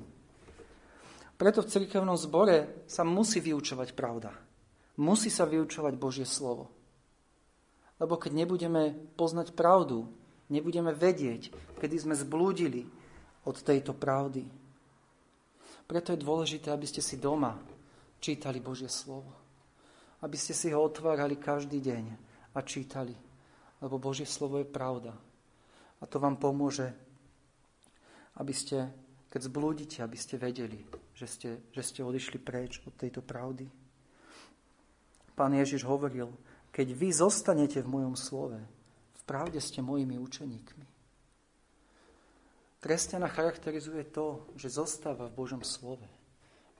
Preto 1.38 1.62
v 1.62 1.70
cirkevnom 1.70 2.18
zbore 2.18 2.84
sa 2.90 3.06
musí 3.06 3.38
vyučovať 3.38 3.94
pravda. 3.94 4.34
Musí 5.00 5.30
sa 5.30 5.46
vyučovať 5.46 5.94
Božie 5.96 6.26
slovo. 6.26 6.68
Lebo 7.96 8.18
keď 8.18 8.44
nebudeme 8.44 8.92
poznať 9.16 9.56
pravdu, 9.56 10.10
nebudeme 10.50 10.90
vedieť, 10.90 11.54
kedy 11.78 11.96
sme 11.96 12.14
zblúdili 12.18 12.84
od 13.46 13.56
tejto 13.62 13.96
pravdy. 13.96 14.44
Preto 15.86 16.14
je 16.14 16.22
dôležité, 16.22 16.70
aby 16.70 16.86
ste 16.86 17.02
si 17.02 17.18
doma 17.18 17.58
čítali 18.20 18.60
Božie 18.60 18.86
slovo. 18.86 19.32
Aby 20.20 20.36
ste 20.36 20.52
si 20.52 20.70
ho 20.70 20.84
otvárali 20.84 21.40
každý 21.40 21.80
deň 21.80 22.04
a 22.54 22.60
čítali. 22.60 23.16
Lebo 23.80 23.96
Božie 23.96 24.28
slovo 24.28 24.60
je 24.60 24.68
pravda. 24.68 25.16
A 26.00 26.04
to 26.04 26.20
vám 26.20 26.36
pomôže, 26.36 26.92
aby 28.36 28.52
ste, 28.52 28.92
keď 29.32 29.40
zblúdite, 29.48 29.98
aby 30.04 30.16
ste 30.20 30.36
vedeli, 30.36 30.84
že 31.16 31.26
ste, 31.26 31.50
že 31.72 31.82
ste 31.82 32.00
odišli 32.04 32.38
preč 32.40 32.84
od 32.84 32.92
tejto 32.96 33.24
pravdy. 33.24 33.64
Pán 35.32 35.56
Ježiš 35.56 35.88
hovoril, 35.88 36.28
keď 36.68 36.86
vy 36.92 37.08
zostanete 37.16 37.80
v 37.80 37.88
mojom 37.88 38.14
slove, 38.14 38.60
pravde 39.30 39.62
ste 39.62 39.78
mojimi 39.78 40.18
učeníkmi. 40.18 40.86
Kresťana 42.82 43.30
charakterizuje 43.30 44.02
to, 44.10 44.50
že 44.58 44.74
zostáva 44.74 45.30
v 45.30 45.36
Božom 45.38 45.62
slove, 45.62 46.02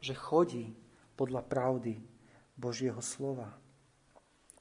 že 0.03 0.19
chodí 0.19 0.75
podľa 1.15 1.47
pravdy 1.47 2.03
Božieho 2.59 2.99
slova. 2.99 3.55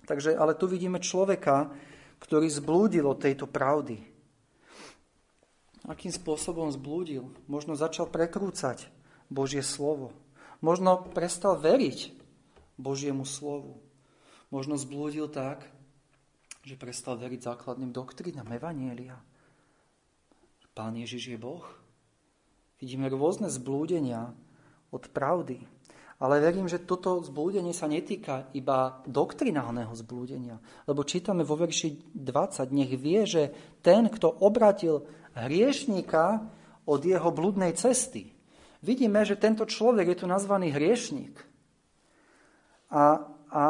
Takže, 0.06 0.38
ale 0.38 0.54
tu 0.54 0.70
vidíme 0.70 1.02
človeka, 1.02 1.74
ktorý 2.22 2.46
zblúdil 2.54 3.10
od 3.10 3.18
tejto 3.18 3.50
pravdy. 3.50 4.06
Akým 5.90 6.14
spôsobom 6.14 6.70
zblúdil? 6.70 7.26
Možno 7.50 7.74
začal 7.74 8.06
prekrúcať 8.06 8.86
Božie 9.34 9.66
slovo. 9.66 10.14
Možno 10.62 11.10
prestal 11.10 11.58
veriť 11.58 12.14
Božiemu 12.78 13.26
slovu. 13.26 13.82
Možno 14.54 14.78
zblúdil 14.78 15.32
tak, 15.32 15.66
že 16.64 16.76
prestal 16.76 17.16
veriť 17.16 17.40
základným 17.44 17.96
doktrínam 17.96 18.48
Evanielia. 18.52 19.16
Pán 20.76 20.96
Ježiš 20.96 21.36
je 21.36 21.40
Boh. 21.40 21.64
Vidíme 22.80 23.12
rôzne 23.12 23.52
zblúdenia 23.52 24.32
od 24.92 25.04
pravdy. 25.12 25.60
Ale 26.20 26.44
verím, 26.44 26.68
že 26.68 26.84
toto 26.84 27.24
zblúdenie 27.24 27.72
sa 27.72 27.88
netýka 27.88 28.52
iba 28.52 29.00
doktrinálneho 29.08 29.96
zblúdenia. 29.96 30.60
Lebo 30.84 31.08
čítame 31.08 31.48
vo 31.48 31.56
verši 31.56 32.12
20, 32.12 32.76
nech 32.76 32.92
vie, 33.00 33.24
že 33.24 33.44
ten, 33.80 34.12
kto 34.12 34.28
obratil 34.28 35.08
hriešníka 35.36 36.44
od 36.84 37.02
jeho 37.08 37.32
blúdnej 37.32 37.72
cesty. 37.80 38.36
Vidíme, 38.84 39.24
že 39.24 39.40
tento 39.40 39.64
človek 39.64 40.12
je 40.16 40.18
tu 40.24 40.28
nazvaný 40.28 40.76
hriešník. 40.76 41.36
A, 42.92 43.24
a, 43.52 43.64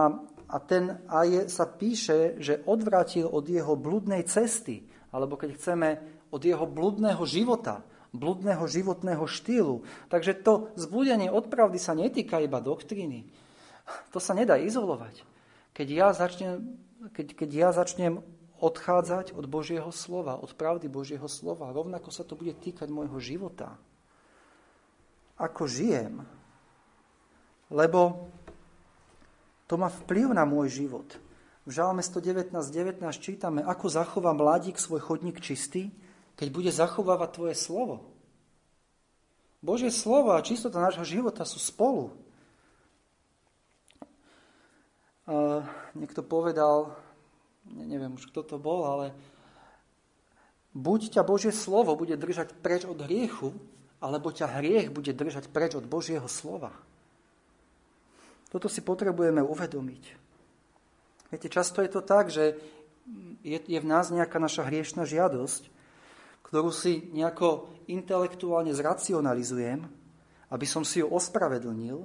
a, 0.49 0.57
ten, 0.57 0.97
a 1.05 1.23
je, 1.29 1.45
sa 1.45 1.69
píše, 1.69 2.41
že 2.41 2.65
odvratil 2.65 3.29
od 3.29 3.45
jeho 3.45 3.77
blúdnej 3.77 4.25
cesty. 4.25 4.81
Alebo 5.13 5.37
keď 5.37 5.49
chceme 5.55 5.89
od 6.33 6.41
jeho 6.41 6.65
blúdneho 6.65 7.21
života, 7.29 7.85
blúdneho 8.09 8.65
životného 8.65 9.25
štýlu. 9.29 9.85
Takže 10.09 10.33
to 10.41 10.73
zbudenie 10.73 11.29
od 11.29 11.45
pravdy 11.49 11.77
sa 11.77 11.93
netýka 11.93 12.41
iba 12.41 12.57
doktríny. 12.57 13.29
To 14.13 14.17
sa 14.17 14.33
nedá 14.33 14.57
izolovať. 14.57 15.21
Keď 15.77 15.87
ja 15.89 16.09
začnem, 16.13 16.77
keď, 17.13 17.27
keď 17.37 17.49
ja 17.53 17.69
začnem 17.69 18.21
odchádzať 18.59 19.37
od 19.37 19.45
Božieho 19.47 19.89
slova, 19.93 20.35
od 20.35 20.51
pravdy 20.57 20.91
Božieho 20.91 21.25
slova, 21.29 21.71
rovnako 21.71 22.11
sa 22.11 22.27
to 22.27 22.35
bude 22.35 22.57
týkať 22.59 22.91
môjho 22.91 23.17
života. 23.21 23.77
Ako 25.39 25.69
žijem. 25.69 26.25
Lebo 27.71 28.27
to 29.69 29.77
má 29.77 29.85
vplyv 29.85 30.33
na 30.33 30.49
môj 30.49 30.81
život. 30.81 31.05
V 31.69 31.77
Žalme 31.77 32.01
119.19 32.01 33.05
čítame, 33.21 33.61
ako 33.61 33.85
zachová 33.85 34.33
mladík 34.33 34.81
svoj 34.81 35.05
chodník 35.05 35.37
čistý, 35.37 35.93
keď 36.33 36.47
bude 36.49 36.71
zachovávať 36.73 37.29
tvoje 37.37 37.55
slovo. 37.55 38.09
Božie 39.61 39.93
slovo 39.93 40.33
a 40.33 40.41
čistota 40.41 40.81
nášho 40.81 41.05
života 41.05 41.45
sú 41.45 41.61
spolu. 41.61 42.09
Uh, 45.29 45.61
niekto 45.93 46.25
povedal, 46.25 46.97
neviem 47.69 48.17
už 48.17 48.33
kto 48.33 48.41
to 48.41 48.57
bol, 48.57 48.89
ale 48.89 49.13
buď 50.73 51.13
ťa 51.13 51.21
Božie 51.21 51.53
slovo 51.53 51.93
bude 51.93 52.17
držať 52.17 52.57
preč 52.65 52.89
od 52.89 52.97
hriechu, 53.05 53.53
alebo 54.01 54.33
ťa 54.33 54.57
hriech 54.57 54.89
bude 54.89 55.13
držať 55.13 55.53
preč 55.53 55.77
od 55.77 55.85
Božieho 55.85 56.25
slova. 56.25 56.73
Toto 58.49 58.65
si 58.65 58.81
potrebujeme 58.81 59.45
uvedomiť. 59.45 60.03
Viete, 61.29 61.47
často 61.47 61.85
je 61.85 61.89
to 61.93 62.01
tak, 62.01 62.33
že 62.33 62.57
je, 63.45 63.57
je 63.61 63.79
v 63.79 63.89
nás 63.89 64.09
nejaká 64.09 64.41
naša 64.41 64.65
hriešná 64.65 65.05
žiadosť 65.05 65.79
ktorú 66.49 66.73
si 66.73 67.13
nejako 67.13 67.69
intelektuálne 67.85 68.73
zracionalizujem, 68.73 69.85
aby 70.49 70.65
som 70.65 70.81
si 70.81 70.97
ju 70.97 71.07
ospravedlnil 71.13 72.01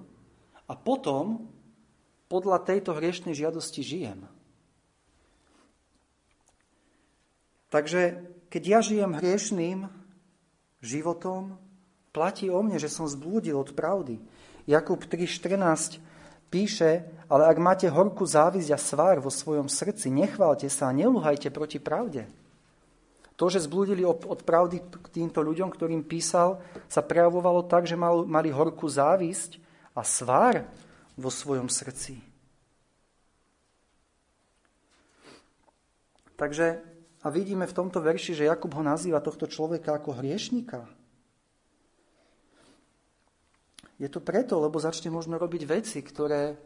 a 0.68 0.72
potom 0.76 1.48
podľa 2.28 2.60
tejto 2.60 2.92
hriešnej 2.92 3.32
žiadosti 3.32 3.80
žijem. 3.80 4.28
Takže 7.72 8.20
keď 8.52 8.62
ja 8.68 8.80
žijem 8.84 9.16
hriešným 9.16 9.88
životom, 10.84 11.56
platí 12.12 12.52
o 12.52 12.60
mne, 12.60 12.76
že 12.76 12.92
som 12.92 13.08
zblúdil 13.08 13.56
od 13.56 13.72
pravdy. 13.72 14.20
Jakub 14.68 15.00
3.14 15.00 16.04
píše, 16.54 17.02
ale 17.26 17.50
ak 17.50 17.58
máte 17.58 17.90
horkú 17.90 18.22
závisť 18.22 18.70
a 18.70 18.78
svár 18.78 19.18
vo 19.18 19.26
svojom 19.26 19.66
srdci, 19.66 20.06
nechválte 20.06 20.70
sa 20.70 20.86
a 20.86 20.94
neluhajte 20.94 21.50
proti 21.50 21.82
pravde. 21.82 22.30
To, 23.34 23.50
že 23.50 23.66
zblúdili 23.66 24.06
od 24.06 24.46
pravdy 24.46 24.78
k 24.78 25.06
týmto 25.10 25.42
ľuďom, 25.42 25.66
ktorým 25.66 26.06
písal, 26.06 26.62
sa 26.86 27.02
prejavovalo 27.02 27.66
tak, 27.66 27.90
že 27.90 27.98
mali 27.98 28.54
horkú 28.54 28.86
závisť 28.86 29.58
a 29.98 30.06
svár 30.06 30.62
vo 31.18 31.34
svojom 31.34 31.66
srdci. 31.66 32.22
Takže 36.38 36.94
a 37.24 37.32
vidíme 37.32 37.64
v 37.64 37.72
tomto 37.72 38.04
verši, 38.04 38.36
že 38.36 38.46
Jakub 38.46 38.70
ho 38.76 38.84
nazýva 38.84 39.18
tohto 39.18 39.48
človeka 39.48 39.96
ako 39.96 40.20
hriešnika. 40.20 40.84
Je 43.98 44.10
to 44.10 44.18
preto, 44.18 44.58
lebo 44.58 44.82
začne 44.82 45.10
možno 45.14 45.38
robiť 45.38 45.62
veci, 45.70 46.02
ktoré 46.02 46.58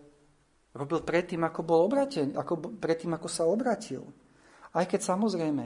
robil 0.72 1.04
predtým, 1.04 1.44
ako 1.44 1.60
bol 1.60 1.80
obratený, 1.84 2.32
ako, 2.36 2.78
predtým, 2.80 3.12
ako 3.12 3.28
sa 3.28 3.44
obratil. 3.44 4.04
Aj 4.72 4.84
keď 4.84 5.00
samozrejme 5.04 5.64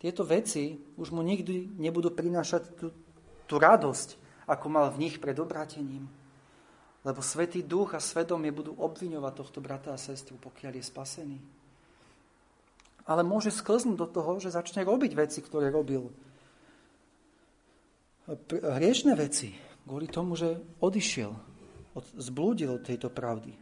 tieto 0.00 0.24
veci 0.24 0.76
už 0.96 1.12
mu 1.12 1.20
nikdy 1.24 1.76
nebudú 1.80 2.12
prinášať 2.12 2.62
tú, 2.76 2.86
tú 3.48 3.54
radosť, 3.56 4.16
ako 4.46 4.66
mal 4.68 4.88
v 4.92 5.08
nich 5.08 5.16
pred 5.20 5.36
obrátením. 5.36 6.08
Lebo 7.06 7.22
Svetý 7.22 7.62
Duch 7.62 7.94
a 7.94 8.02
svedomie 8.02 8.50
budú 8.50 8.74
obviňovať 8.76 9.32
tohto 9.34 9.58
brata 9.62 9.94
a 9.94 10.00
sestru, 10.00 10.36
pokiaľ 10.42 10.72
je 10.80 10.84
spasený. 10.84 11.38
Ale 13.06 13.22
môže 13.22 13.54
sklznúť 13.54 13.96
do 13.98 14.08
toho, 14.10 14.42
že 14.42 14.50
začne 14.50 14.82
robiť 14.82 15.14
veci, 15.14 15.38
ktoré 15.38 15.70
robil. 15.70 16.10
Hriešne 18.50 19.14
veci, 19.14 19.54
kvôli 19.86 20.10
tomu, 20.10 20.34
že 20.34 20.58
odišiel, 20.82 21.30
od, 21.94 22.04
zblúdil 22.18 22.74
od 22.74 22.82
tejto 22.82 23.08
pravdy. 23.08 23.54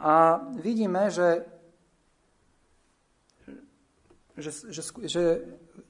A 0.00 0.40
vidíme, 0.58 1.12
že 1.12 1.44
že, 4.32 4.72
že, 4.72 4.82
že 5.04 5.22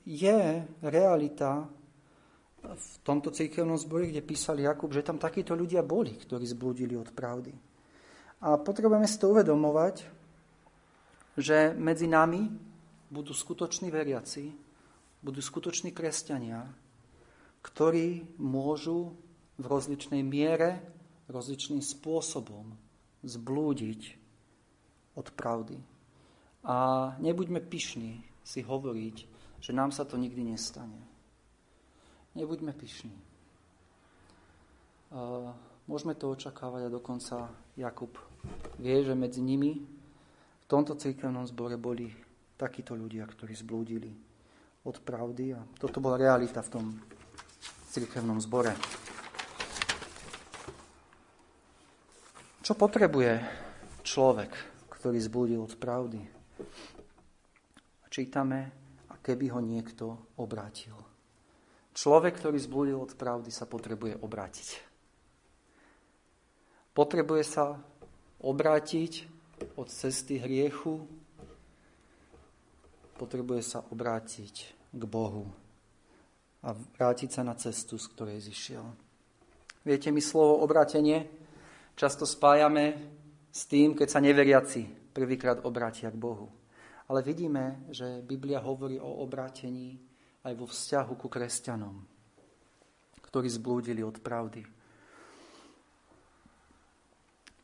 je 0.02 0.40
realita 0.82 1.70
v 2.62 2.88
tomto 3.02 3.30
cirkevnom 3.30 3.78
zbore, 3.78 4.10
kde 4.10 4.22
písal 4.22 4.58
Jakub, 4.58 4.90
že 4.90 5.06
tam 5.06 5.18
takíto 5.18 5.54
ľudia 5.54 5.82
boli, 5.82 6.14
ktorí 6.14 6.46
zblúdili 6.46 6.94
od 6.94 7.10
pravdy. 7.10 7.54
A 8.42 8.58
potrebujeme 8.58 9.06
si 9.06 9.18
to 9.18 9.30
uvedomovať, 9.30 10.06
že 11.38 11.74
medzi 11.78 12.06
nami 12.10 12.50
budú 13.10 13.34
skutoční 13.34 13.90
veriaci, 13.90 14.50
budú 15.22 15.38
skutoční 15.38 15.94
kresťania, 15.94 16.66
ktorí 17.62 18.26
môžu 18.38 19.14
v 19.58 19.64
rozličnej 19.64 20.22
miere, 20.26 20.82
rozličným 21.30 21.80
spôsobom 21.80 22.74
zblúdiť 23.22 24.18
od 25.14 25.26
pravdy. 25.32 25.78
A 26.66 26.76
nebuďme 27.22 27.62
pyšní 27.62 28.22
si 28.42 28.62
hovoriť, 28.62 29.16
že 29.62 29.70
nám 29.70 29.94
sa 29.94 30.02
to 30.02 30.18
nikdy 30.18 30.42
nestane. 30.42 30.98
Nebuďme 32.34 32.74
pyšní. 32.74 33.14
Môžeme 35.86 36.16
to 36.16 36.32
očakávať 36.32 36.88
a 36.88 36.94
dokonca 36.94 37.36
Jakub 37.76 38.16
vie, 38.80 39.04
že 39.04 39.12
medzi 39.12 39.44
nimi 39.44 39.84
v 40.62 40.66
tomto 40.66 40.96
cirkevnom 40.96 41.44
zbore 41.44 41.76
boli 41.76 42.08
takíto 42.56 42.96
ľudia, 42.96 43.28
ktorí 43.28 43.52
zblúdili 43.52 44.10
od 44.88 44.96
pravdy 45.04 45.52
a 45.52 45.60
toto 45.76 46.00
bola 46.00 46.16
realita 46.16 46.64
v 46.64 46.72
tom 46.72 46.86
cirkevnom 47.92 48.40
zbore. 48.40 48.72
Čo 52.64 52.72
potrebuje 52.72 53.36
človek, 54.00 54.52
ktorý 54.88 55.18
zblúdil 55.20 55.60
od 55.60 55.76
pravdy? 55.76 56.24
Čítame, 58.08 58.60
a 59.12 59.14
keby 59.20 59.52
ho 59.52 59.60
niekto 59.60 60.32
obrátil. 60.40 60.96
Človek, 61.92 62.40
ktorý 62.40 62.56
zblúdil 62.56 62.96
od 62.96 63.12
pravdy, 63.12 63.52
sa 63.52 63.68
potrebuje 63.68 64.16
obrátiť. 64.24 64.68
Potrebuje 66.96 67.44
sa 67.44 67.76
obrátiť 68.40 69.28
od 69.76 69.92
cesty 69.92 70.40
hriechu, 70.40 71.04
potrebuje 73.20 73.60
sa 73.60 73.84
obrátiť 73.92 74.54
k 74.96 75.02
Bohu 75.04 75.61
a 76.62 76.74
vrátiť 76.74 77.30
sa 77.34 77.42
na 77.42 77.58
cestu, 77.58 77.98
z 77.98 78.06
ktorej 78.14 78.38
zišiel. 78.42 78.86
Viete, 79.82 80.14
my 80.14 80.22
slovo 80.22 80.62
obrátenie 80.62 81.26
často 81.98 82.22
spájame 82.22 82.94
s 83.50 83.66
tým, 83.66 83.98
keď 83.98 84.08
sa 84.08 84.22
neveriaci 84.22 85.12
prvýkrát 85.12 85.66
obrátia 85.66 86.08
k 86.08 86.16
Bohu. 86.16 86.48
Ale 87.10 87.20
vidíme, 87.26 87.82
že 87.90 88.22
Biblia 88.22 88.62
hovorí 88.62 88.96
o 88.96 89.20
obrátení 89.20 89.98
aj 90.46 90.54
vo 90.54 90.66
vzťahu 90.70 91.12
ku 91.18 91.26
kresťanom, 91.26 91.98
ktorí 93.26 93.48
zblúdili 93.50 94.00
od 94.06 94.22
pravdy. 94.22 94.62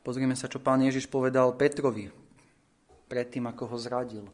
Pozrieme 0.02 0.34
sa, 0.34 0.50
čo 0.50 0.58
pán 0.58 0.82
Ježiš 0.82 1.06
povedal 1.06 1.54
Petrovi 1.54 2.10
predtým, 3.08 3.48
ako 3.48 3.64
ho 3.72 3.76
zradil. 3.80 4.26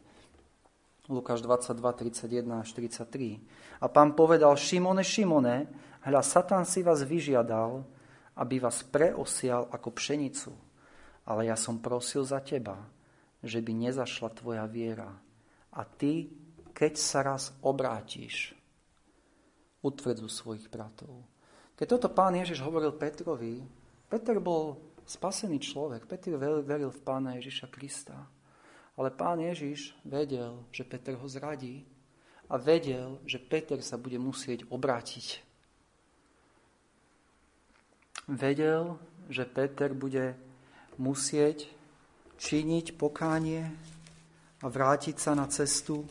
Lukáš 1.04 1.44
22, 1.44 1.92
31 1.92 2.64
až 2.64 2.72
43. 2.72 3.40
A 3.80 3.86
pán 3.92 4.16
povedal, 4.16 4.56
Šimone, 4.56 5.04
Šimone, 5.04 5.68
hľa, 6.00 6.22
Satan 6.24 6.64
si 6.64 6.80
vás 6.80 7.04
vyžiadal, 7.04 7.84
aby 8.40 8.56
vás 8.56 8.80
preosial 8.88 9.68
ako 9.68 9.92
pšenicu. 9.92 10.52
Ale 11.28 11.52
ja 11.52 11.60
som 11.60 11.76
prosil 11.76 12.24
za 12.24 12.40
teba, 12.40 12.88
že 13.44 13.60
by 13.60 13.72
nezašla 13.84 14.32
tvoja 14.32 14.64
viera. 14.64 15.12
A 15.76 15.84
ty, 15.84 16.32
keď 16.72 16.92
sa 16.96 17.20
raz 17.20 17.52
obrátiš, 17.60 18.56
utvrdzu 19.84 20.28
svojich 20.32 20.72
bratov. 20.72 21.12
Keď 21.76 21.86
toto 22.00 22.08
pán 22.08 22.32
Ježiš 22.32 22.64
hovoril 22.64 22.96
Petrovi, 22.96 23.60
Peter 24.08 24.40
bol 24.40 24.80
spasený 25.04 25.60
človek. 25.60 26.08
Peter 26.08 26.32
veril 26.40 26.88
v 26.88 27.00
pána 27.04 27.36
Ježiša 27.36 27.68
Krista. 27.68 28.16
Ale 28.94 29.10
pán 29.10 29.42
Ježiš 29.42 29.94
vedel, 30.06 30.62
že 30.70 30.86
Peter 30.86 31.18
ho 31.18 31.26
zradí 31.26 31.82
a 32.46 32.54
vedel, 32.54 33.18
že 33.26 33.42
Peter 33.42 33.82
sa 33.82 33.98
bude 33.98 34.18
musieť 34.22 34.62
obrátiť. 34.70 35.42
Vedel, 38.30 38.96
že 39.26 39.44
Peter 39.44 39.90
bude 39.92 40.38
musieť 40.96 41.66
činiť 42.38 42.94
pokánie 42.94 43.66
a 44.62 44.66
vrátiť 44.70 45.16
sa 45.18 45.34
na 45.34 45.50
cestu, 45.50 46.06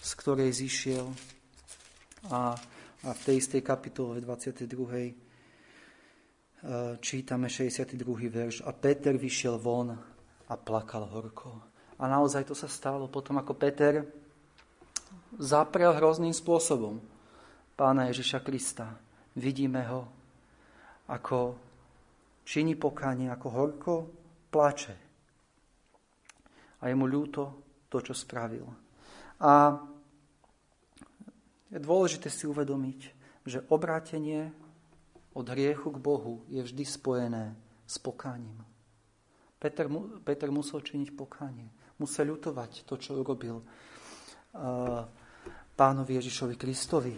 z 0.00 0.10
ktorej 0.16 0.50
zišiel. 0.50 1.06
A, 2.32 2.56
a 3.04 3.08
v 3.12 3.20
tej 3.20 3.36
istej 3.44 3.60
kapitole 3.60 4.24
22 4.24 5.24
čítame 7.00 7.48
62. 7.52 8.00
verš. 8.32 8.64
A 8.64 8.72
Peter 8.72 9.12
vyšiel 9.12 9.60
von 9.60 9.92
a 10.48 10.54
plakal 10.56 11.04
horko. 11.12 11.73
A 11.98 12.04
naozaj 12.10 12.48
to 12.48 12.54
sa 12.58 12.66
stalo 12.66 13.06
potom, 13.06 13.38
ako 13.38 13.54
Peter 13.54 14.02
zaprel 15.38 15.94
hrozným 15.94 16.34
spôsobom 16.34 16.98
pána 17.74 18.10
Ježiša 18.10 18.42
Krista. 18.42 18.98
Vidíme 19.34 19.82
ho, 19.90 20.06
ako 21.10 21.58
činí 22.46 22.78
pokánie, 22.78 23.30
ako 23.30 23.48
horko 23.50 23.94
plače. 24.50 24.96
A 26.82 26.90
je 26.90 26.94
mu 26.94 27.08
ľúto 27.08 27.42
to, 27.90 27.98
čo 27.98 28.14
spravil. 28.14 28.66
A 29.42 29.74
je 31.74 31.78
dôležité 31.82 32.30
si 32.30 32.46
uvedomiť, 32.46 33.00
že 33.44 33.66
obrátenie 33.70 34.54
od 35.34 35.46
hriechu 35.50 35.90
k 35.90 35.98
Bohu 35.98 36.46
je 36.46 36.62
vždy 36.62 36.84
spojené 36.86 37.44
s 37.84 37.98
pokáním. 37.98 38.62
Peter, 39.58 39.90
Peter 40.22 40.48
musel 40.54 40.84
činiť 40.84 41.10
pokánie. 41.16 41.68
Musel 42.02 42.34
ľutovať 42.34 42.82
to, 42.82 42.98
čo 42.98 43.14
urobil 43.14 43.62
uh, 43.62 45.06
pánovi 45.78 46.18
Ježišovi 46.18 46.54
Kristovi. 46.58 47.14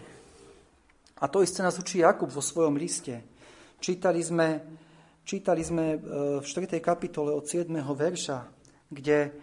A 1.17 1.25
to 1.25 1.41
isté 1.41 1.65
nás 1.65 1.77
učí 1.81 2.05
Jakub 2.05 2.29
vo 2.29 2.45
svojom 2.45 2.77
liste. 2.77 3.25
Čítali 3.81 4.21
sme, 4.21 4.61
čítali 5.25 5.65
sme 5.65 5.97
uh, 5.97 5.99
v 6.41 6.45
4. 6.45 6.77
kapitole 6.77 7.33
od 7.33 7.45
7. 7.45 7.73
verša, 7.73 8.37
kde, 8.93 9.33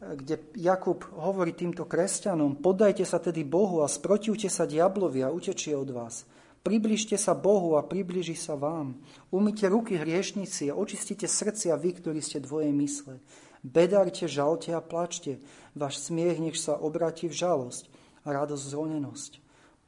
kde 0.00 0.34
Jakub 0.56 1.04
hovorí 1.20 1.52
týmto 1.52 1.84
kresťanom, 1.84 2.64
podajte 2.64 3.04
sa 3.04 3.20
tedy 3.20 3.44
Bohu 3.44 3.84
a 3.84 3.92
sprotivte 3.92 4.48
sa 4.48 4.64
diablovi 4.64 5.20
a 5.20 5.28
utečie 5.28 5.76
od 5.76 5.92
vás. 5.92 6.24
Približte 6.58 7.14
sa 7.16 7.38
Bohu 7.38 7.78
a 7.78 7.86
približí 7.86 8.34
sa 8.34 8.58
vám. 8.58 8.98
Umyte 9.30 9.70
ruky 9.70 9.96
hriešnici 9.96 10.68
a 10.68 10.76
očistite 10.76 11.30
srdcia 11.30 11.72
vy, 11.78 11.96
ktorí 11.96 12.20
ste 12.20 12.42
dvoje 12.42 12.68
mysle. 12.74 13.22
Bedarte, 13.62 14.30
žalte 14.30 14.70
a 14.74 14.80
plačte. 14.80 15.42
Váš 15.74 16.10
smiech 16.10 16.38
nech 16.38 16.58
sa 16.58 16.78
obráti 16.78 17.26
v 17.26 17.34
žalosť 17.34 17.90
a 18.26 18.34
radosť 18.34 18.64
zronenosť. 18.70 19.32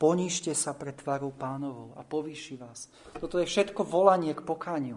Poníšte 0.00 0.56
sa 0.56 0.72
pred 0.72 0.96
tvarou 0.96 1.28
pánovou 1.28 1.92
a 1.94 2.00
povýši 2.00 2.56
vás. 2.56 2.88
Toto 3.20 3.36
je 3.36 3.44
všetko 3.44 3.84
volanie 3.84 4.32
k 4.32 4.40
pokániu. 4.40 4.96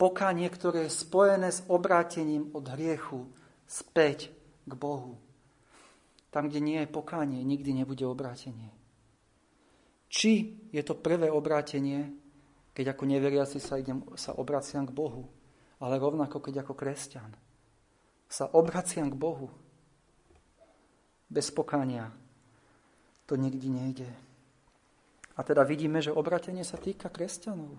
Pokánie, 0.00 0.48
ktoré 0.48 0.88
je 0.88 0.98
spojené 0.98 1.52
s 1.52 1.60
obrátením 1.68 2.48
od 2.56 2.64
hriechu 2.72 3.28
späť 3.68 4.32
k 4.64 4.72
Bohu. 4.72 5.20
Tam, 6.32 6.48
kde 6.48 6.64
nie 6.64 6.80
je 6.80 6.88
pokánie, 6.88 7.44
nikdy 7.44 7.76
nebude 7.76 8.02
obrátenie. 8.08 8.72
Či 10.08 10.56
je 10.72 10.80
to 10.80 10.96
prvé 10.96 11.28
obrátenie, 11.28 12.08
keď 12.72 12.96
ako 12.96 13.04
neveriaci 13.04 13.60
sa, 13.60 13.76
idem, 13.76 14.00
sa 14.16 14.32
obraciam 14.32 14.88
k 14.88 14.96
Bohu, 14.96 15.28
ale 15.82 15.98
rovnako 15.98 16.38
keď 16.38 16.62
ako 16.62 16.78
kresťan 16.78 17.34
sa 18.30 18.46
obraciam 18.54 19.10
k 19.10 19.18
Bohu. 19.18 19.50
Bez 21.26 21.50
pokánia 21.50 22.14
to 23.26 23.34
nikdy 23.34 23.66
nejde. 23.66 24.08
A 25.34 25.40
teda 25.42 25.66
vidíme, 25.66 25.98
že 25.98 26.14
obratenie 26.14 26.62
sa 26.62 26.78
týka 26.78 27.10
kresťanov. 27.10 27.76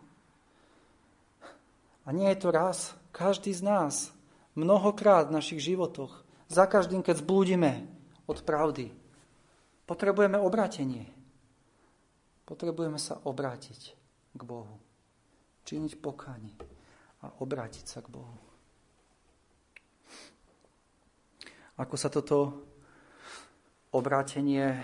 A 2.04 2.12
nie 2.12 2.28
je 2.36 2.44
to 2.44 2.50
raz. 2.52 2.92
Každý 3.16 3.56
z 3.56 3.64
nás, 3.64 4.12
mnohokrát 4.58 5.32
v 5.32 5.38
našich 5.40 5.64
životoch, 5.64 6.26
za 6.52 6.66
každým, 6.68 7.06
keď 7.06 7.24
zblúdime 7.24 7.88
od 8.28 8.44
pravdy, 8.44 8.92
potrebujeme 9.88 10.36
obratenie. 10.42 11.08
Potrebujeme 12.44 13.00
sa 13.00 13.22
obrátiť 13.24 13.96
k 14.34 14.42
Bohu. 14.44 14.76
Činiť 15.64 16.02
pokánie 16.04 16.73
a 17.24 17.32
obrátiť 17.40 17.86
sa 17.88 18.04
k 18.04 18.12
Bohu. 18.12 18.36
Ako 21.80 21.96
sa 21.98 22.12
toto 22.12 22.68
obrátenie 23.90 24.78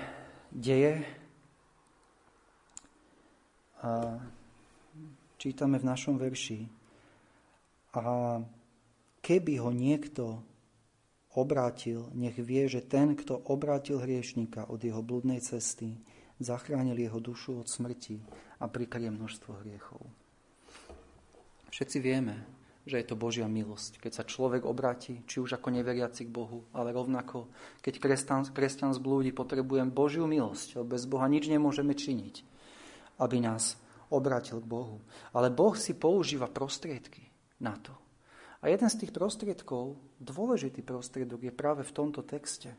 deje? 0.50 1.06
A 3.86 4.18
čítame 5.38 5.78
v 5.78 5.86
našom 5.86 6.18
verši. 6.18 6.66
A 7.94 8.04
keby 9.22 9.62
ho 9.62 9.70
niekto 9.70 10.42
obrátil, 11.38 12.10
nech 12.18 12.36
vie, 12.42 12.66
že 12.66 12.82
ten, 12.82 13.14
kto 13.14 13.38
obrátil 13.38 14.02
hriešnika 14.02 14.68
od 14.68 14.82
jeho 14.82 15.06
bludnej 15.06 15.40
cesty, 15.46 15.94
zachránil 16.42 16.98
jeho 16.98 17.20
dušu 17.22 17.62
od 17.62 17.68
smrti 17.70 18.20
a 18.60 18.66
prikrie 18.66 19.12
množstvo 19.14 19.62
hriechov. 19.62 20.02
Všetci 21.70 21.98
vieme, 22.02 22.36
že 22.90 22.98
je 22.98 23.06
to 23.06 23.20
Božia 23.20 23.46
milosť. 23.46 24.02
Keď 24.02 24.12
sa 24.12 24.24
človek 24.26 24.66
obráti, 24.66 25.22
či 25.30 25.38
už 25.38 25.62
ako 25.62 25.70
neveriaci 25.70 26.26
k 26.26 26.34
Bohu, 26.34 26.66
ale 26.74 26.90
rovnako, 26.90 27.50
keď 27.86 27.94
kresťan, 28.02 28.42
kresťan 28.50 28.98
zblúdi, 28.98 29.30
potrebujem 29.30 29.94
Božiu 29.94 30.26
milosť, 30.26 30.82
lebo 30.82 30.98
bez 30.98 31.06
Boha 31.06 31.30
nič 31.30 31.46
nemôžeme 31.46 31.94
činiť, 31.94 32.36
aby 33.22 33.38
nás 33.38 33.78
obrátil 34.10 34.58
k 34.58 34.66
Bohu. 34.66 34.98
Ale 35.38 35.54
Boh 35.54 35.78
si 35.78 35.94
používa 35.94 36.50
prostriedky 36.50 37.30
na 37.62 37.78
to, 37.78 37.94
A 38.60 38.68
jeden 38.68 38.92
z 38.92 39.06
tých 39.06 39.16
prostriedkov, 39.16 39.96
dôležitý 40.20 40.84
prostriedok, 40.84 41.48
je 41.48 41.54
práve 41.56 41.88
v 41.88 41.96
tomto 41.96 42.28
texte. 42.28 42.76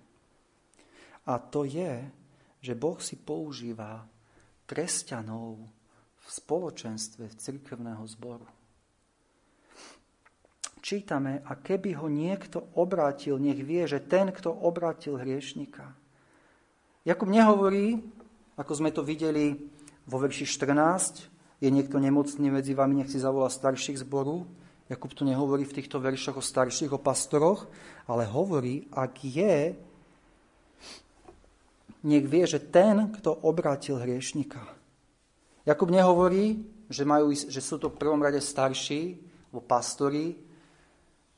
A 1.25 1.41
to 1.41 1.65
je, 1.65 2.05
že 2.61 2.77
Boh 2.77 3.01
si 3.01 3.17
používa 3.17 4.05
kresťanov 4.69 5.57
v 6.21 6.27
spoločenstve 6.29 7.33
cirkevného 7.33 8.05
zboru. 8.05 8.45
Čítame, 10.81 11.45
a 11.45 11.61
keby 11.61 11.93
ho 12.01 12.09
niekto 12.09 12.65
obrátil, 12.73 13.37
nech 13.37 13.61
vie, 13.61 13.85
že 13.85 14.01
ten, 14.01 14.33
kto 14.33 14.49
obrátil 14.49 15.21
hriešnika. 15.21 15.93
Jakub 17.05 17.29
nehovorí, 17.29 18.01
ako 18.57 18.73
sme 18.73 18.89
to 18.89 19.05
videli 19.05 19.57
vo 20.09 20.17
verši 20.17 20.49
14, 20.49 21.29
je 21.61 21.69
niekto 21.69 22.01
nemocný 22.01 22.49
medzi 22.49 22.73
vami, 22.73 23.05
nech 23.05 23.13
si 23.13 23.21
zavolá 23.21 23.53
starších 23.53 24.01
zboru. 24.01 24.49
Jakub 24.89 25.13
tu 25.13 25.29
nehovorí 25.29 25.69
v 25.69 25.77
týchto 25.81 26.01
veršoch 26.01 26.41
o 26.41 26.45
starších, 26.45 26.97
o 26.97 27.01
pastoroch, 27.01 27.69
ale 28.09 28.25
hovorí, 28.25 28.89
ak 28.91 29.21
je, 29.21 29.77
nech 32.01 32.25
vie, 32.25 32.45
že 32.49 32.59
ten, 32.59 33.13
kto 33.13 33.37
obratil 33.45 34.01
hriešnika. 34.01 34.65
Jakub 35.69 35.93
nehovorí, 35.93 36.65
že, 36.89 37.05
majú, 37.05 37.31
že 37.37 37.61
sú 37.61 37.77
to 37.77 37.93
v 37.93 38.01
prvom 38.01 38.25
rade 38.25 38.41
starší, 38.41 39.21
alebo 39.53 39.61
pastori, 39.63 40.50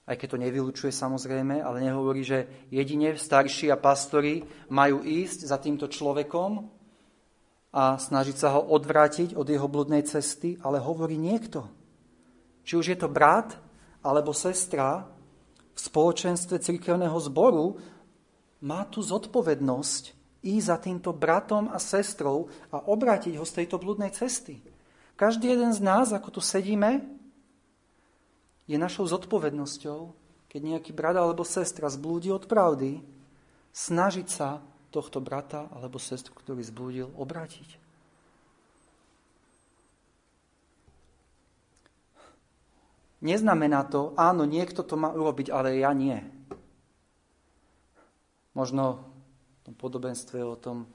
aj 0.02 0.16
keď 0.18 0.28
to 0.34 0.42
nevylučuje 0.42 0.90
samozrejme, 0.90 1.62
ale 1.62 1.84
nehovorí, 1.86 2.26
že 2.26 2.68
jedine 2.74 3.14
starší 3.14 3.70
a 3.70 3.78
pastori 3.78 4.42
majú 4.66 5.06
ísť 5.06 5.46
za 5.46 5.62
týmto 5.62 5.86
človekom 5.86 6.66
a 7.72 7.96
snažiť 7.96 8.36
sa 8.36 8.58
ho 8.58 8.66
odvrátiť 8.74 9.38
od 9.38 9.46
jeho 9.46 9.70
bludnej 9.70 10.02
cesty, 10.02 10.58
ale 10.60 10.82
hovorí 10.82 11.14
niekto, 11.16 11.70
či 12.66 12.74
už 12.74 12.86
je 12.92 12.98
to 12.98 13.08
brat 13.08 13.54
alebo 14.02 14.34
sestra 14.34 15.06
v 15.72 15.78
spoločenstve 15.78 16.58
cirkevného 16.58 17.16
zboru, 17.22 17.78
má 18.62 18.84
tu 18.90 19.00
zodpovednosť 19.00 20.04
ísť 20.42 20.66
za 20.66 20.76
týmto 20.82 21.14
bratom 21.14 21.70
a 21.70 21.78
sestrou 21.78 22.50
a 22.74 22.82
obrátiť 22.82 23.38
ho 23.38 23.46
z 23.46 23.62
tejto 23.62 23.78
bludnej 23.78 24.10
cesty. 24.10 24.58
Každý 25.14 25.54
jeden 25.54 25.70
z 25.70 25.80
nás, 25.80 26.10
ako 26.10 26.38
tu 26.38 26.40
sedíme, 26.42 27.21
je 28.66 28.76
našou 28.78 29.04
zodpovednosťou, 29.06 30.00
keď 30.52 30.60
nejaký 30.60 30.92
brat 30.92 31.16
alebo 31.16 31.42
sestra 31.42 31.88
zblúdi 31.88 32.28
od 32.28 32.44
pravdy, 32.44 33.00
snažiť 33.72 34.28
sa 34.28 34.60
tohto 34.92 35.24
brata 35.24 35.72
alebo 35.72 35.96
sestru, 35.96 36.36
ktorý 36.36 36.60
zblúdil, 36.60 37.08
obrátiť. 37.16 37.80
Neznamená 43.22 43.86
to, 43.86 44.12
áno, 44.18 44.42
niekto 44.42 44.82
to 44.82 44.98
má 44.98 45.14
urobiť, 45.14 45.48
ale 45.54 45.78
ja 45.78 45.94
nie. 45.94 46.18
Možno 48.52 49.08
v 49.62 49.70
tom 49.70 49.74
podobenstve 49.78 50.42
o 50.42 50.58
tom 50.58 50.90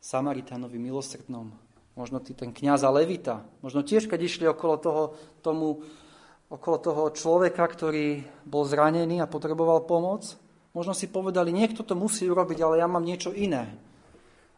Samaritánovi 0.00 0.80
milosrdnom, 0.80 1.52
možno 1.92 2.18
ty 2.24 2.32
ten 2.32 2.50
kniaz 2.50 2.80
a 2.80 2.90
levita, 2.90 3.44
možno 3.60 3.84
tiež, 3.84 4.08
keď 4.08 4.20
išli 4.24 4.48
okolo 4.48 4.74
toho, 4.80 5.02
tomu, 5.44 5.84
okolo 6.46 6.76
toho 6.78 7.02
človeka, 7.10 7.66
ktorý 7.66 8.22
bol 8.46 8.62
zranený 8.62 9.18
a 9.22 9.30
potreboval 9.30 9.82
pomoc, 9.84 10.38
možno 10.72 10.94
si 10.94 11.10
povedali, 11.10 11.50
niekto 11.50 11.82
to 11.82 11.98
musí 11.98 12.26
urobiť, 12.26 12.58
ale 12.62 12.78
ja 12.78 12.86
mám 12.86 13.02
niečo 13.02 13.34
iné 13.34 13.86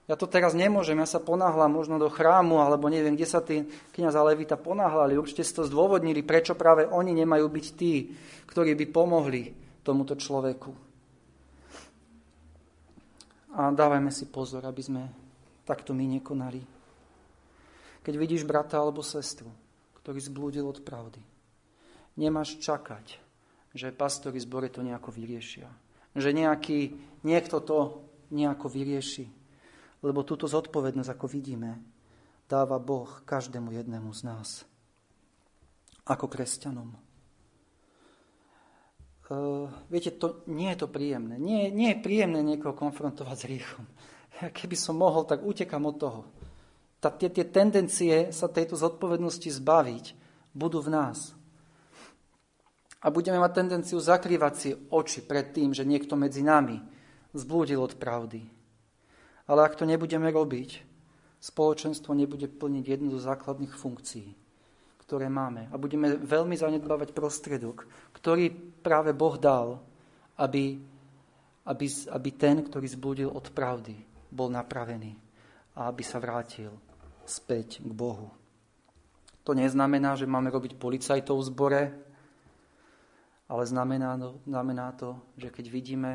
ja 0.09 0.17
to 0.17 0.25
teraz 0.25 0.57
nemôžem, 0.57 0.97
ja 0.97 1.05
sa 1.05 1.21
ponáhľam 1.21 1.69
možno 1.69 2.01
do 2.01 2.09
chrámu, 2.09 2.65
alebo 2.65 2.89
neviem, 2.89 3.13
kde 3.13 3.29
sa 3.29 3.45
tí 3.45 3.69
kniaz 3.93 4.17
a 4.17 4.25
levita 4.25 4.57
ponáhľali. 4.57 5.21
Určite 5.21 5.45
si 5.45 5.53
to 5.53 5.69
zdôvodnili, 5.69 6.25
prečo 6.25 6.57
práve 6.57 6.89
oni 6.89 7.13
nemajú 7.13 7.45
byť 7.45 7.67
tí, 7.77 8.17
ktorí 8.49 8.73
by 8.73 8.87
pomohli 8.89 9.53
tomuto 9.85 10.17
človeku. 10.17 10.73
A 13.53 13.69
dávajme 13.69 14.09
si 14.09 14.25
pozor, 14.33 14.65
aby 14.65 14.81
sme 14.81 15.03
takto 15.69 15.93
my 15.93 16.09
nekonali. 16.09 16.65
Keď 18.01 18.15
vidíš 18.17 18.49
brata 18.49 18.81
alebo 18.81 19.05
sestru, 19.05 19.53
ktorý 20.01 20.25
zblúdil 20.25 20.65
od 20.65 20.81
pravdy, 20.81 21.21
nemáš 22.19 22.59
čakať, 22.59 23.23
že 23.73 23.95
pastori 23.95 24.43
zbore 24.43 24.67
to 24.69 24.83
nejako 24.83 25.15
vyriešia. 25.15 25.71
Že 26.19 26.35
nejaký, 26.35 26.99
niekto 27.23 27.63
to 27.63 28.03
nejako 28.35 28.67
vyrieši 28.67 29.39
lebo 30.03 30.23
túto 30.23 30.47
zodpovednosť, 30.47 31.11
ako 31.11 31.27
vidíme, 31.27 31.83
dáva 32.47 32.79
Boh 32.79 33.09
každému 33.27 33.75
jednému 33.75 34.11
z 34.15 34.21
nás. 34.31 34.49
Ako 36.07 36.31
kresťanom. 36.31 36.95
Uh, 39.29 39.69
viete, 39.93 40.17
to, 40.17 40.41
nie 40.49 40.73
je 40.73 40.81
to 40.81 40.89
príjemné. 40.89 41.37
Nie, 41.37 41.69
nie 41.69 41.93
je 41.93 42.01
príjemné 42.01 42.41
niekoho 42.41 42.73
konfrontovať 42.73 43.37
s 43.37 43.45
riechom. 43.45 43.85
Keby 44.57 44.73
som 44.79 44.97
mohol, 44.97 45.29
tak 45.29 45.45
utekam 45.45 45.85
od 45.85 45.97
toho. 46.01 46.21
Ta, 46.97 47.13
tie, 47.13 47.29
tie 47.29 47.45
tendencie 47.45 48.33
sa 48.33 48.49
tejto 48.49 48.81
zodpovednosti 48.81 49.53
zbaviť 49.53 50.05
budú 50.57 50.81
v 50.81 50.97
nás. 50.97 51.37
A 52.99 53.15
budeme 53.15 53.39
mať 53.39 53.53
tendenciu 53.55 54.03
zakrývať 54.03 54.55
si 54.59 54.71
oči 54.75 55.23
pred 55.23 55.55
tým, 55.55 55.71
že 55.71 55.87
niekto 55.87 56.19
medzi 56.19 56.43
nami 56.43 56.83
zblúdil 57.31 57.79
od 57.79 57.95
pravdy. 57.95 58.43
Ale 59.47 59.61
ak 59.63 59.79
to 59.79 59.87
nebudeme 59.87 60.29
robiť, 60.29 60.83
spoločenstvo 61.39 62.13
nebude 62.13 62.51
plniť 62.51 62.85
jednu 62.85 63.15
zo 63.15 63.23
základných 63.23 63.71
funkcií, 63.71 64.35
ktoré 65.07 65.31
máme. 65.31 65.71
A 65.71 65.79
budeme 65.79 66.19
veľmi 66.19 66.59
zanedbávať 66.59 67.15
prostriedok, 67.15 67.87
ktorý 68.19 68.51
práve 68.83 69.15
Boh 69.15 69.39
dal, 69.39 69.79
aby, 70.35 70.83
aby, 71.71 71.87
aby 72.11 72.31
ten, 72.35 72.67
ktorý 72.67 72.87
zbudil 72.91 73.31
od 73.31 73.47
pravdy, 73.55 73.95
bol 74.29 74.51
napravený 74.51 75.15
a 75.79 75.89
aby 75.89 76.03
sa 76.03 76.19
vrátil 76.19 76.75
späť 77.23 77.79
k 77.79 77.93
Bohu. 77.95 78.35
To 79.47 79.57
neznamená, 79.57 80.19
že 80.19 80.29
máme 80.29 80.53
robiť 80.53 80.77
policajtov 80.77 81.41
v 81.41 81.49
zbore, 81.49 81.83
ale 83.49 83.65
znamená, 83.65 84.21
znamená 84.45 84.93
to, 84.93 85.17
že 85.41 85.49
keď 85.49 85.67
vidíme 85.73 86.13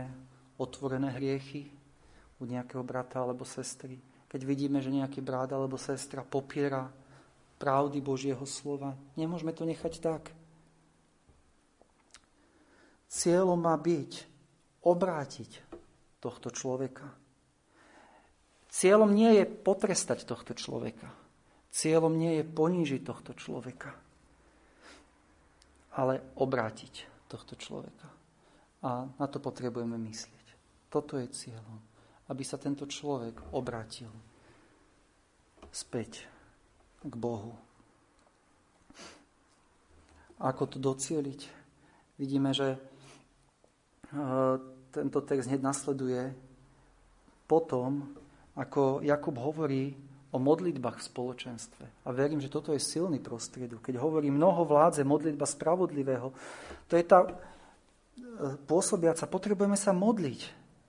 otvorené 0.58 1.10
hriechy, 1.10 1.74
u 2.44 2.46
nejakého 2.46 2.84
brata 2.84 3.24
alebo 3.24 3.48
sestry. 3.48 3.96
Keď 4.28 4.42
vidíme, 4.44 4.84
že 4.84 4.92
nejaký 4.92 5.24
brat 5.24 5.56
alebo 5.56 5.80
sestra 5.80 6.28
popiera 6.28 6.92
pravdy 7.56 8.04
Božieho 8.04 8.44
slova, 8.44 9.00
nemôžeme 9.16 9.56
to 9.56 9.64
nechať 9.64 10.04
tak. 10.04 10.28
Cieľom 13.08 13.56
má 13.56 13.80
byť 13.80 14.28
obrátiť 14.84 15.64
tohto 16.20 16.52
človeka. 16.52 17.08
Cieľom 18.68 19.14
nie 19.16 19.40
je 19.40 19.46
potrestať 19.48 20.28
tohto 20.28 20.58
človeka. 20.58 21.08
Cieľom 21.70 22.18
nie 22.18 22.42
je 22.42 22.44
ponížiť 22.44 23.02
tohto 23.06 23.38
človeka, 23.38 23.94
ale 25.94 26.22
obrátiť 26.36 27.13
tohto 27.34 27.58
človeka. 27.58 28.08
A 28.86 29.10
na 29.18 29.26
to 29.26 29.42
potrebujeme 29.42 29.98
myslieť. 29.98 30.46
Toto 30.94 31.18
je 31.18 31.26
cieľom 31.34 31.82
aby 32.30 32.44
sa 32.44 32.56
tento 32.56 32.88
človek 32.88 33.52
obratil 33.52 34.12
späť 35.74 36.24
k 37.04 37.14
Bohu. 37.14 37.58
Ako 40.40 40.68
to 40.68 40.78
docieliť? 40.80 41.42
Vidíme, 42.20 42.56
že 42.56 42.76
e, 42.76 42.80
tento 44.92 45.20
text 45.24 45.50
hneď 45.50 45.62
nasleduje 45.62 46.32
potom, 47.48 48.16
ako 48.56 49.04
Jakub 49.04 49.36
hovorí 49.40 49.98
o 50.34 50.38
modlitbách 50.42 50.98
v 50.98 51.08
spoločenstve. 51.14 51.86
A 52.04 52.10
verím, 52.10 52.42
že 52.42 52.50
toto 52.50 52.74
je 52.74 52.82
silný 52.82 53.22
prostriedok. 53.22 53.86
Keď 53.86 54.02
hovorí 54.02 54.34
mnoho 54.34 54.66
vládze, 54.66 55.06
modlitba 55.06 55.46
spravodlivého, 55.46 56.34
to 56.90 56.98
je 56.98 57.06
tá 57.06 57.24
e, 57.24 57.30
pôsobiaca, 58.66 59.30
potrebujeme 59.30 59.78
sa 59.78 59.94
modliť 59.94 60.42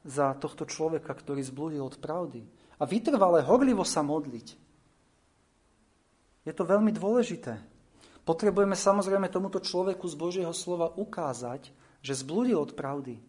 za 0.09 0.33
tohto 0.41 0.65
človeka, 0.65 1.13
ktorý 1.13 1.45
zblúdil 1.45 1.85
od 1.85 2.01
pravdy. 2.01 2.41
A 2.81 2.89
vytrvale, 2.89 3.45
horlivo 3.45 3.85
sa 3.85 4.01
modliť. 4.01 4.57
Je 6.45 6.53
to 6.53 6.65
veľmi 6.65 6.93
dôležité. 6.93 7.61
Potrebujeme 8.25 8.77
samozrejme 8.77 9.29
tomuto 9.29 9.61
človeku 9.61 10.09
z 10.09 10.17
Božieho 10.17 10.53
slova 10.57 10.89
ukázať, 10.97 11.69
že 12.01 12.21
zblúdil 12.21 12.57
od 12.57 12.73
pravdy. 12.73 13.21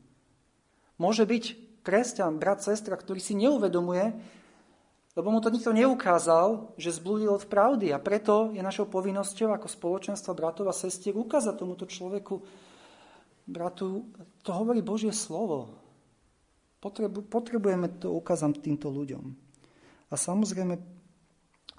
Môže 0.95 1.27
byť 1.27 1.43
kresťan, 1.83 2.39
brat, 2.39 2.63
sestra, 2.63 2.95
ktorý 2.95 3.19
si 3.19 3.35
neuvedomuje, 3.35 4.15
lebo 5.15 5.31
mu 5.31 5.39
to 5.39 5.47
nikto 5.47 5.71
neukázal, 5.71 6.75
že 6.75 6.99
zblúdil 6.99 7.31
od 7.31 7.47
pravdy. 7.47 7.95
A 7.95 8.03
preto 8.03 8.51
je 8.51 8.59
našou 8.59 8.91
povinnosťou 8.91 9.55
ako 9.55 9.71
spoločenstva 9.71 10.35
bratov 10.35 10.67
a 10.67 10.75
sestier 10.75 11.15
ukázať 11.15 11.55
tomuto 11.55 11.87
človeku, 11.87 12.43
bratu, 13.47 14.11
to 14.43 14.51
hovorí 14.51 14.83
Božie 14.83 15.15
slovo. 15.15 15.71
Potrebu, 16.83 17.23
potrebujeme 17.31 17.95
to 17.95 18.11
ukázať 18.11 18.59
týmto 18.59 18.91
ľuďom. 18.91 19.23
A 20.11 20.15
samozrejme, 20.19 20.77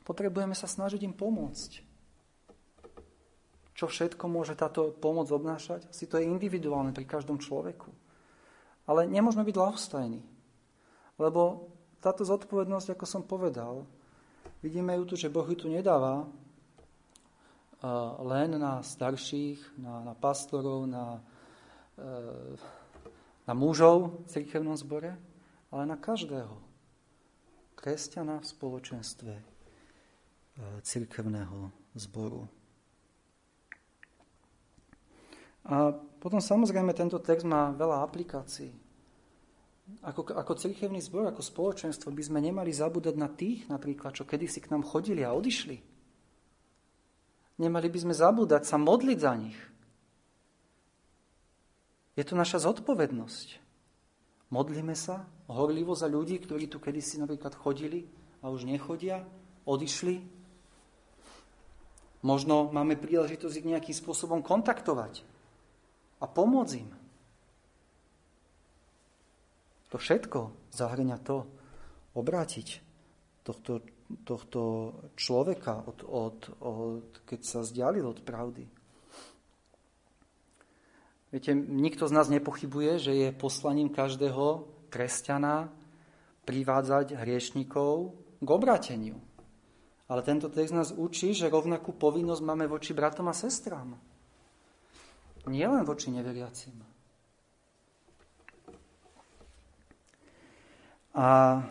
potrebujeme 0.03 0.57
sa 0.57 0.65
snažiť 0.67 1.05
im 1.05 1.13
pomôcť. 1.13 1.85
čo 3.77 3.85
všetko 3.85 4.25
môže 4.33 4.57
táto 4.57 4.97
pomoc 4.97 5.29
obnášať? 5.29 5.93
Asi 5.93 6.09
to 6.09 6.17
je 6.17 6.25
individuálne 6.25 6.97
pri 6.97 7.05
každom 7.05 7.37
človeku. 7.37 7.93
Ale 8.89 9.05
nemôžeme 9.05 9.45
byť 9.45 9.57
ľahostajní. 9.61 10.25
Lebo 11.21 11.76
táto 12.07 12.23
zodpovednosť, 12.23 12.95
ako 12.95 13.03
som 13.03 13.27
povedal, 13.27 13.83
vidíme 14.63 14.95
ju 14.95 15.03
tu, 15.11 15.15
že 15.19 15.27
Boh 15.27 15.43
ju 15.43 15.59
tu 15.59 15.67
nedáva 15.67 16.23
len 18.23 18.57
na 18.57 18.81
starších, 18.81 19.79
na, 19.83 20.07
na 20.07 20.15
pastorov, 20.15 20.87
na, 20.87 21.21
e, 21.99 22.07
na 23.45 23.53
mužov 23.53 24.25
v 24.25 24.27
cirkevnom 24.33 24.79
zbore, 24.79 25.19
ale 25.75 25.83
na 25.85 25.99
každého 25.99 26.57
kresťana 27.77 28.41
v 28.41 28.47
spoločenstve 28.49 29.33
e, 29.37 29.45
cirkevného 30.81 31.69
zboru. 31.95 32.49
A 35.67 35.91
potom 36.23 36.39
samozrejme 36.39 36.95
tento 36.95 37.19
text 37.19 37.43
má 37.43 37.75
veľa 37.75 38.07
aplikácií. 38.07 38.86
Ako, 39.87 40.27
ako 40.35 40.59
cirkevný 40.59 40.99
zbor, 40.99 41.31
ako 41.31 41.47
spoločenstvo 41.47 42.11
by 42.11 42.23
sme 42.27 42.43
nemali 42.43 42.75
zabúdať 42.75 43.15
na 43.15 43.31
tých 43.31 43.71
napríklad, 43.71 44.19
čo 44.19 44.27
kedysi 44.27 44.59
k 44.59 44.75
nám 44.75 44.83
chodili 44.83 45.23
a 45.23 45.31
odišli. 45.31 45.79
Nemali 47.63 47.89
by 47.89 47.99
sme 48.03 48.15
zabúdať 48.15 48.67
sa 48.67 48.77
modliť 48.83 49.19
za 49.23 49.33
nich. 49.39 49.59
Je 52.19 52.25
to 52.27 52.35
naša 52.35 52.67
zodpovednosť. 52.67 53.63
Modlíme 54.51 54.99
sa 54.99 55.23
horlivo 55.47 55.95
za 55.95 56.11
ľudí, 56.11 56.43
ktorí 56.43 56.67
tu 56.67 56.83
kedysi 56.83 57.23
napríklad 57.23 57.55
chodili 57.55 58.11
a 58.43 58.51
už 58.51 58.67
nechodia, 58.67 59.23
odišli. 59.67 60.19
Možno 62.27 62.75
máme 62.75 62.99
príležitosť 62.99 63.55
ich 63.63 63.71
nejakým 63.71 63.95
spôsobom 63.95 64.43
kontaktovať 64.43 65.23
a 66.19 66.27
pomôcť 66.27 66.75
im. 66.83 66.91
To 69.97 70.05
všetko 70.05 70.53
zahrňa 70.77 71.17
to 71.25 71.49
obrátiť 72.21 72.85
tohto, 73.41 73.81
tohto 74.29 74.93
človeka, 75.17 75.89
od, 75.89 76.05
od, 76.05 76.39
od, 76.61 77.09
keď 77.25 77.41
sa 77.41 77.65
zdialil 77.65 78.05
od 78.05 78.21
pravdy. 78.21 78.69
Viete, 81.33 81.57
nikto 81.57 82.05
z 82.05 82.13
nás 82.13 82.29
nepochybuje, 82.29 83.09
že 83.09 83.13
je 83.17 83.29
poslaním 83.33 83.89
každého 83.89 84.69
kresťana 84.93 85.73
privádzať 86.45 87.17
hriešnikov 87.17 88.13
k 88.45 88.49
obráteniu. 88.53 89.17
Ale 90.13 90.21
tento 90.21 90.53
text 90.53 90.77
nás 90.77 90.93
učí, 90.93 91.33
že 91.33 91.49
rovnakú 91.49 91.97
povinnosť 91.97 92.45
máme 92.45 92.69
voči 92.69 92.93
bratom 92.93 93.33
a 93.33 93.35
sestrám. 93.35 93.97
Nie 95.49 95.73
len 95.73 95.89
voči 95.89 96.13
neveriacim. 96.13 96.96
A 101.17 101.65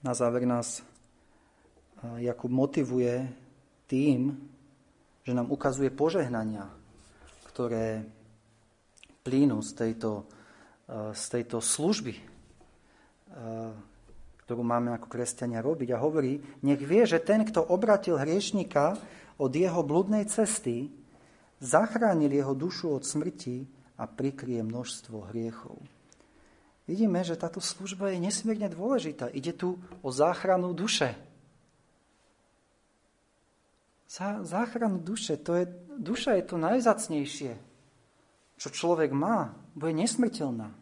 na 0.00 0.12
záver 0.16 0.48
nás 0.48 0.80
Jakub 2.16 2.48
motivuje 2.48 3.28
tým, 3.84 4.32
že 5.20 5.36
nám 5.36 5.52
ukazuje 5.52 5.92
požehnania, 5.92 6.64
ktoré 7.52 8.08
plínu 9.20 9.60
z 9.60 9.70
tejto, 9.76 10.24
z 11.12 11.24
tejto 11.28 11.60
služby, 11.60 12.16
ktorú 14.48 14.62
máme 14.64 14.96
ako 14.96 15.12
kresťania 15.12 15.60
robiť. 15.60 15.92
A 15.92 16.00
hovorí, 16.00 16.40
nech 16.64 16.80
vie, 16.80 17.04
že 17.04 17.20
ten, 17.20 17.44
kto 17.44 17.68
obratil 17.68 18.16
hriešnika 18.16 18.96
od 19.36 19.52
jeho 19.52 19.84
bludnej 19.84 20.24
cesty, 20.24 20.88
zachránil 21.58 22.32
jeho 22.32 22.54
dušu 22.54 22.94
od 22.94 23.02
smrti 23.06 23.66
a 23.98 24.06
prikrie 24.06 24.62
množstvo 24.62 25.30
hriechov. 25.30 25.78
Vidíme, 26.88 27.20
že 27.20 27.36
táto 27.36 27.60
služba 27.60 28.14
je 28.14 28.24
nesmierne 28.24 28.70
dôležitá. 28.72 29.28
Ide 29.28 29.52
tu 29.52 29.76
o 30.00 30.08
záchranu 30.08 30.72
duše. 30.72 31.12
Záchranu 34.40 34.96
duše, 34.96 35.36
to 35.36 35.52
je, 35.52 35.68
duša 36.00 36.40
je 36.40 36.44
to 36.48 36.56
najzacnejšie, 36.56 37.52
čo 38.56 38.68
človek 38.72 39.12
má, 39.12 39.52
bo 39.76 39.84
je 39.92 40.00
nesmrteľná. 40.00 40.72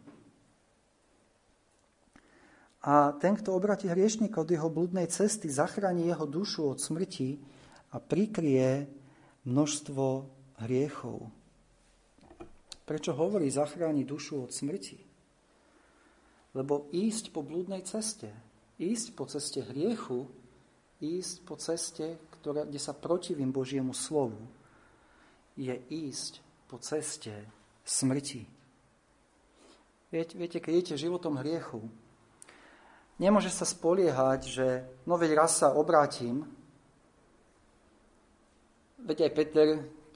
A 2.87 3.11
ten, 3.19 3.35
kto 3.35 3.51
obratí 3.51 3.91
hriešnika 3.91 4.39
od 4.39 4.47
jeho 4.47 4.71
bludnej 4.71 5.11
cesty, 5.11 5.51
zachráni 5.51 6.07
jeho 6.07 6.23
dušu 6.23 6.71
od 6.71 6.79
smrti 6.79 7.35
a 7.91 7.99
prikrie 7.99 8.87
množstvo 9.43 10.36
hriechov. 10.63 11.27
Prečo 12.87 13.11
hovorí 13.13 13.51
zachráni 13.51 14.07
dušu 14.07 14.47
od 14.47 14.51
smrti? 14.51 14.99
Lebo 16.55 16.87
ísť 16.89 17.35
po 17.35 17.43
blúdnej 17.43 17.83
ceste, 17.83 18.31
ísť 18.79 19.07
po 19.13 19.27
ceste 19.27 19.61
hriechu, 19.61 20.25
ísť 21.03 21.35
po 21.43 21.59
ceste, 21.59 22.17
ktorá, 22.39 22.65
kde 22.65 22.79
sa 22.81 22.95
protivím 22.95 23.51
Božiemu 23.53 23.91
slovu, 23.93 24.39
je 25.59 25.75
ísť 25.91 26.39
po 26.71 26.81
ceste 26.81 27.33
smrti. 27.83 28.47
Viete, 30.07 30.33
viete 30.39 30.57
keď 30.63 30.71
idete 30.71 30.95
životom 30.95 31.37
hriechu, 31.37 31.83
Nemôže 33.17 33.49
sa 33.49 33.65
spoliehať, 33.65 34.41
že 34.45 34.85
no 35.09 35.17
veď 35.17 35.31
raz 35.33 35.57
sa 35.57 35.73
obrátim, 35.73 36.45
veď 39.01 39.25
aj 39.25 39.31
Peter 39.33 39.67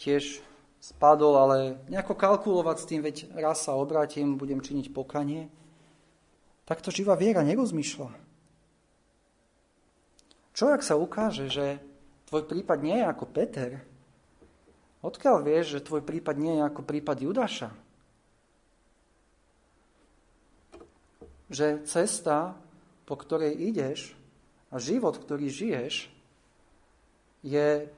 tiež 0.02 0.42
spadol, 0.82 1.38
ale 1.38 1.58
nejako 1.94 2.18
kalkulovať 2.18 2.78
s 2.82 2.90
tým, 2.90 3.02
veď 3.06 3.30
raz 3.38 3.62
sa 3.62 3.78
obrátim, 3.78 4.34
budem 4.34 4.58
činiť 4.58 4.90
pokanie. 4.90 5.54
Takto 6.66 6.90
živá 6.90 7.14
viera 7.14 7.46
nerozmýšľa. 7.46 8.10
Čo 10.58 10.74
ak 10.74 10.82
sa 10.82 10.98
ukáže, 10.98 11.54
že 11.54 11.78
tvoj 12.34 12.50
prípad 12.50 12.82
nie 12.82 12.98
je 12.98 13.06
ako 13.06 13.26
Peter? 13.30 13.72
Odkiaľ 15.06 15.46
vieš, 15.46 15.78
že 15.78 15.86
tvoj 15.86 16.02
prípad 16.02 16.36
nie 16.38 16.58
je 16.58 16.64
ako 16.66 16.82
prípad 16.82 17.18
Judaša? 17.22 17.70
Že 21.54 21.86
cesta 21.86 22.58
po 23.12 23.20
ktorej 23.20 23.60
ideš 23.60 24.16
a 24.72 24.80
život, 24.80 25.20
ktorý 25.20 25.52
žiješ, 25.52 26.08
je, 27.44 27.92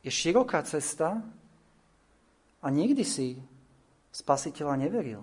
je 0.00 0.10
široká 0.10 0.62
cesta 0.64 1.20
a 2.60 2.66
nikdy 2.68 3.04
si 3.04 3.40
spasiteľa 4.10 4.74
neveril. 4.80 5.22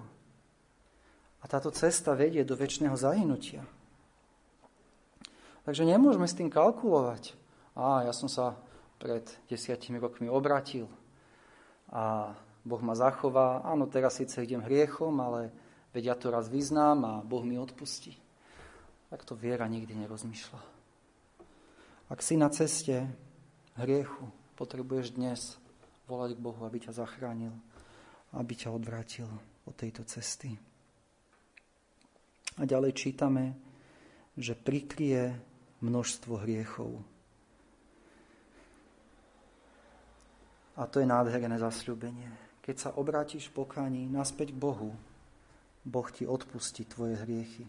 A 1.41 1.45
táto 1.45 1.69
cesta 1.69 2.17
vedie 2.17 2.41
do 2.41 2.57
väčšného 2.57 2.97
zahynutia. 2.97 3.61
Takže 5.67 5.83
nemôžeme 5.83 6.25
s 6.25 6.37
tým 6.37 6.47
kalkulovať. 6.47 7.35
A 7.77 8.07
ja 8.07 8.13
som 8.15 8.31
sa 8.31 8.57
pred 8.97 9.27
desiatimi 9.45 10.01
rokmi 10.01 10.25
obratil 10.25 10.89
a 11.93 12.33
Boh 12.65 12.81
ma 12.81 12.97
zachová. 12.97 13.61
Áno, 13.63 13.85
teraz 13.85 14.17
síce 14.17 14.43
idem 14.43 14.65
hriechom, 14.65 15.13
ale 15.21 15.53
veď 15.93 16.03
ja 16.03 16.15
to 16.17 16.33
raz 16.33 16.49
vyznám 16.49 16.99
a 17.05 17.13
Boh 17.21 17.45
mi 17.45 17.55
odpustí. 17.55 18.17
Tak 19.07 19.23
to 19.23 19.39
viera 19.39 19.69
nikdy 19.69 19.95
nerozmýšľa. 19.95 20.59
Ak 22.11 22.19
si 22.19 22.35
na 22.35 22.51
ceste 22.51 23.07
hriechu, 23.79 24.27
potrebuješ 24.57 25.13
dnes 25.13 25.61
volať 26.09 26.33
k 26.33 26.43
Bohu, 26.43 26.65
aby 26.65 26.81
ťa 26.81 26.97
zachránil, 26.97 27.53
aby 28.33 28.53
ťa 28.57 28.73
odvrátil 28.73 29.29
od 29.69 29.75
tejto 29.77 30.01
cesty. 30.09 30.57
A 32.57 32.65
ďalej 32.65 32.97
čítame, 32.97 33.53
že 34.33 34.57
prikrie 34.57 35.37
množstvo 35.85 36.41
hriechov. 36.41 36.89
A 40.77 40.89
to 40.89 41.01
je 41.01 41.09
nádherné 41.09 41.57
zasľúbenie. 41.61 42.29
Keď 42.65 42.75
sa 42.75 42.89
obrátiš 42.97 43.49
v 43.49 43.61
pokáni 43.61 44.09
naspäť 44.09 44.53
k 44.53 44.61
Bohu, 44.61 44.93
Boh 45.85 46.07
ti 46.09 46.25
odpustí 46.25 46.85
tvoje 46.89 47.15
hriechy. 47.21 47.65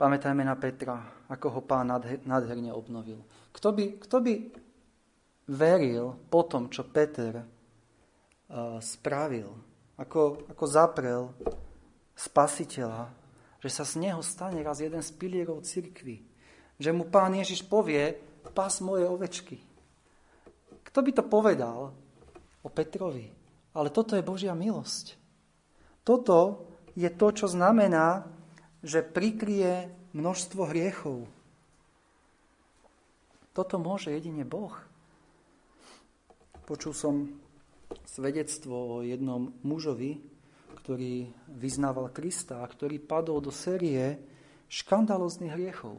Pamätajme 0.00 0.42
na 0.44 0.56
Petra, 0.56 0.96
ako 1.28 1.46
ho 1.52 1.60
pán 1.60 1.92
nádherne 2.24 2.72
obnovil. 2.72 3.20
Kto 3.52 3.76
by, 3.76 3.84
kto 4.00 4.16
by 4.24 4.32
veril 5.48 6.16
po 6.28 6.44
tom, 6.44 6.68
čo 6.68 6.84
Peter 6.88 7.40
uh, 7.40 8.78
spravil, 8.82 9.48
ako, 9.96 10.50
ako 10.50 10.64
zaprel 10.66 11.22
spasiteľa, 12.16 13.08
že 13.60 13.70
sa 13.72 13.84
z 13.84 14.00
neho 14.08 14.20
stane 14.24 14.60
raz 14.64 14.80
jeden 14.80 15.00
z 15.00 15.10
pilierov 15.16 15.64
cirkvy. 15.64 16.24
Že 16.80 16.90
mu 16.96 17.04
pán 17.08 17.36
Ježiš 17.36 17.64
povie, 17.64 18.16
pas 18.56 18.72
moje 18.80 19.04
ovečky. 19.04 19.60
Kto 20.84 20.98
by 21.04 21.10
to 21.12 21.24
povedal 21.28 21.92
o 22.64 22.68
Petrovi? 22.72 23.28
Ale 23.76 23.92
toto 23.92 24.16
je 24.16 24.26
Božia 24.26 24.56
milosť. 24.56 25.14
Toto 26.02 26.66
je 26.96 27.06
to, 27.12 27.26
čo 27.30 27.46
znamená 27.46 28.26
že 28.80 29.04
prikrie 29.04 29.92
množstvo 30.16 30.72
hriechov. 30.72 31.28
Toto 33.52 33.76
môže 33.76 34.08
jedine 34.08 34.40
Boh. 34.48 34.72
Počul 36.70 36.94
som 36.94 37.26
svedectvo 38.06 38.78
o 38.78 38.96
jednom 39.02 39.50
mužovi, 39.66 40.22
ktorý 40.78 41.26
vyznával 41.58 42.14
Krista 42.14 42.62
a 42.62 42.70
ktorý 42.70 43.02
padol 43.02 43.42
do 43.42 43.50
série 43.50 44.14
škandalozných 44.70 45.50
hriechov. 45.50 45.98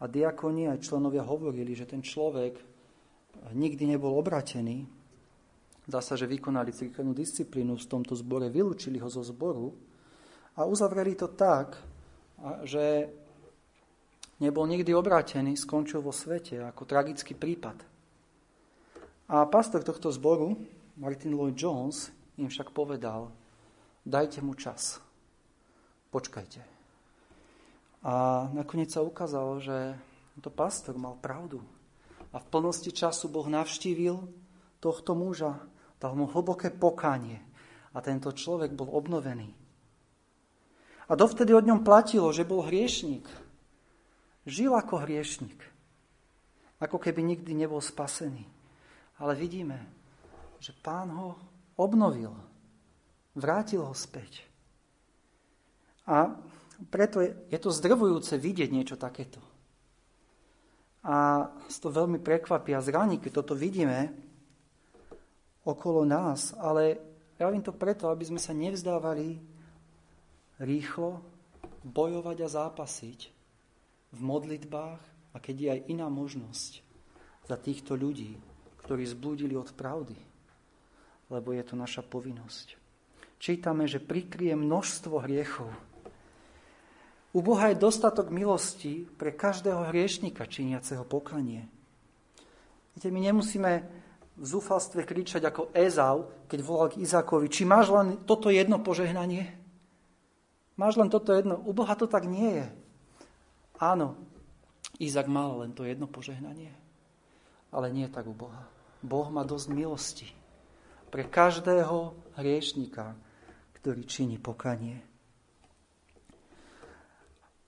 A 0.00 0.08
diakoni 0.08 0.72
aj 0.72 0.80
členovia 0.80 1.28
hovorili, 1.28 1.76
že 1.76 1.84
ten 1.84 2.00
človek 2.00 2.56
nikdy 3.52 3.84
nebol 3.84 4.16
obratený. 4.16 4.88
Zdá 5.84 6.00
sa, 6.00 6.16
že 6.16 6.24
vykonali 6.24 6.72
cirkevnú 6.72 7.12
disciplínu 7.12 7.76
v 7.76 7.84
tomto 7.84 8.16
zbore, 8.16 8.48
vylúčili 8.48 8.96
ho 8.96 9.12
zo 9.12 9.20
zboru 9.20 9.76
a 10.56 10.64
uzavreli 10.64 11.12
to 11.20 11.36
tak, 11.36 11.76
že 12.64 13.12
nebol 14.40 14.64
nikdy 14.64 14.96
obrátený, 14.96 15.52
skončil 15.52 16.00
vo 16.00 16.16
svete 16.16 16.64
ako 16.64 16.88
tragický 16.88 17.36
prípad. 17.36 17.95
A 19.26 19.42
pastor 19.42 19.82
tohto 19.82 20.14
zboru, 20.14 20.54
Martin 20.94 21.34
Lloyd 21.34 21.58
Jones, 21.58 22.14
im 22.38 22.46
však 22.46 22.70
povedal, 22.70 23.34
dajte 24.06 24.38
mu 24.38 24.54
čas, 24.54 25.02
počkajte. 26.14 26.62
A 28.06 28.46
nakoniec 28.54 28.94
sa 28.94 29.02
ukázalo, 29.02 29.58
že 29.58 29.98
to 30.38 30.46
pastor 30.46 30.94
mal 30.94 31.18
pravdu. 31.18 31.58
A 32.30 32.38
v 32.38 32.46
plnosti 32.46 32.94
času 32.94 33.26
Boh 33.26 33.50
navštívil 33.50 34.30
tohto 34.78 35.18
muža, 35.18 35.58
dal 35.98 36.14
mu 36.14 36.30
hlboké 36.30 36.70
pokánie 36.70 37.42
a 37.90 37.98
tento 37.98 38.30
človek 38.30 38.78
bol 38.78 38.94
obnovený. 38.94 39.50
A 41.10 41.18
dovtedy 41.18 41.50
od 41.50 41.66
ňom 41.66 41.82
platilo, 41.82 42.30
že 42.30 42.46
bol 42.46 42.62
hriešník. 42.62 43.26
Žil 44.46 44.70
ako 44.70 45.02
hriešník. 45.02 45.58
Ako 46.78 47.02
keby 47.02 47.26
nikdy 47.26 47.58
nebol 47.58 47.82
spasený. 47.82 48.55
Ale 49.16 49.32
vidíme, 49.34 49.80
že 50.60 50.76
pán 50.76 51.08
ho 51.12 51.36
obnovil. 51.76 52.32
Vrátil 53.36 53.84
ho 53.84 53.92
späť. 53.92 54.44
A 56.08 56.32
preto 56.92 57.24
je, 57.24 57.32
je 57.48 57.58
to 57.60 57.72
zdrvujúce 57.72 58.36
vidieť 58.36 58.68
niečo 58.68 58.96
takéto. 59.00 59.40
A 61.06 61.48
to 61.78 61.88
veľmi 61.88 62.18
prekvapí 62.18 62.74
a 62.74 62.82
zraní, 62.82 63.22
keď 63.22 63.42
toto 63.42 63.54
vidíme 63.54 64.10
okolo 65.62 66.02
nás. 66.02 66.52
Ale 66.58 66.98
ja 67.38 67.52
to 67.62 67.72
preto, 67.72 68.08
aby 68.08 68.24
sme 68.26 68.40
sa 68.40 68.56
nevzdávali 68.56 69.38
rýchlo 70.56 71.20
bojovať 71.84 72.36
a 72.42 72.48
zápasiť 72.48 73.20
v 74.16 74.20
modlitbách 74.24 75.00
a 75.30 75.36
keď 75.36 75.56
je 75.60 75.68
aj 75.68 75.80
iná 75.92 76.08
možnosť 76.08 76.80
za 77.46 77.56
týchto 77.60 77.94
ľudí, 77.94 78.40
ktorí 78.86 79.02
zblúdili 79.02 79.58
od 79.58 79.74
pravdy, 79.74 80.14
lebo 81.26 81.50
je 81.50 81.62
to 81.66 81.74
naša 81.74 82.06
povinnosť. 82.06 82.78
Čítame, 83.42 83.90
že 83.90 83.98
prikrie 83.98 84.54
množstvo 84.54 85.26
hriechov. 85.26 85.68
U 87.34 87.44
Boha 87.44 87.68
je 87.68 87.82
dostatok 87.82 88.32
milosti 88.32 89.04
pre 89.18 89.34
každého 89.34 89.90
hriešnika 89.92 90.48
činiaceho 90.48 91.04
pokanie. 91.04 91.68
Viete, 92.96 93.12
my 93.12 93.20
nemusíme 93.20 93.72
v 94.38 94.44
zúfalstve 94.44 95.04
kričať 95.04 95.44
ako 95.44 95.74
Ezau, 95.76 96.32
keď 96.48 96.58
volal 96.64 96.88
k 96.94 97.02
Izákovi, 97.04 97.50
či 97.52 97.68
máš 97.68 97.92
len 97.92 98.22
toto 98.24 98.48
jedno 98.48 98.80
požehnanie? 98.80 99.52
Máš 100.80 100.96
len 100.96 101.12
toto 101.12 101.34
jedno. 101.34 101.60
U 101.60 101.76
Boha 101.76 101.92
to 101.92 102.08
tak 102.08 102.24
nie 102.24 102.62
je. 102.62 102.66
Áno, 103.76 104.16
Izak 104.96 105.28
mal 105.28 105.60
len 105.60 105.76
to 105.76 105.84
jedno 105.84 106.08
požehnanie, 106.08 106.72
ale 107.68 107.92
nie 107.92 108.08
tak 108.08 108.24
u 108.24 108.32
Boha. 108.32 108.75
Boh 109.02 109.28
má 109.28 109.42
dosť 109.44 109.66
milosti 109.72 110.28
pre 111.12 111.28
každého 111.28 112.12
hriešnika, 112.36 113.16
ktorý 113.80 114.02
činí 114.04 114.36
pokanie. 114.36 115.00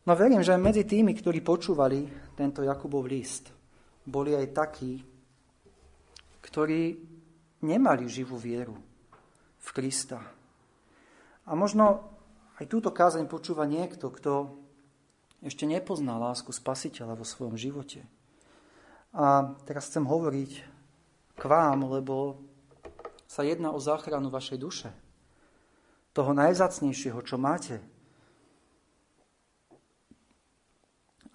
No 0.09 0.17
verím, 0.17 0.41
že 0.41 0.57
medzi 0.57 0.89
tými, 0.89 1.13
ktorí 1.13 1.45
počúvali 1.45 2.33
tento 2.33 2.65
Jakubov 2.65 3.05
list, 3.05 3.53
boli 4.09 4.33
aj 4.33 4.47
takí, 4.57 5.05
ktorí 6.41 6.97
nemali 7.61 8.09
živú 8.09 8.41
vieru 8.41 8.77
v 9.61 9.69
Krista. 9.77 10.25
A 11.45 11.53
možno 11.53 12.09
aj 12.57 12.67
túto 12.73 12.89
kázeň 12.89 13.29
počúva 13.29 13.69
niekto, 13.69 14.09
kto 14.09 14.57
ešte 15.45 15.69
nepozná 15.69 16.19
lásku 16.19 16.51
spasiteľa 16.51 17.15
vo 17.15 17.29
svojom 17.29 17.55
živote. 17.55 18.03
A 19.15 19.55
teraz 19.65 19.93
chcem 19.93 20.09
hovoriť 20.09 20.68
k 21.39 21.43
vám, 21.47 21.87
lebo 21.87 22.43
sa 23.31 23.47
jedná 23.47 23.71
o 23.71 23.79
záchranu 23.79 24.27
vašej 24.29 24.59
duše. 24.59 24.91
Toho 26.11 26.35
najzacnejšieho, 26.35 27.23
čo 27.23 27.39
máte. 27.39 27.79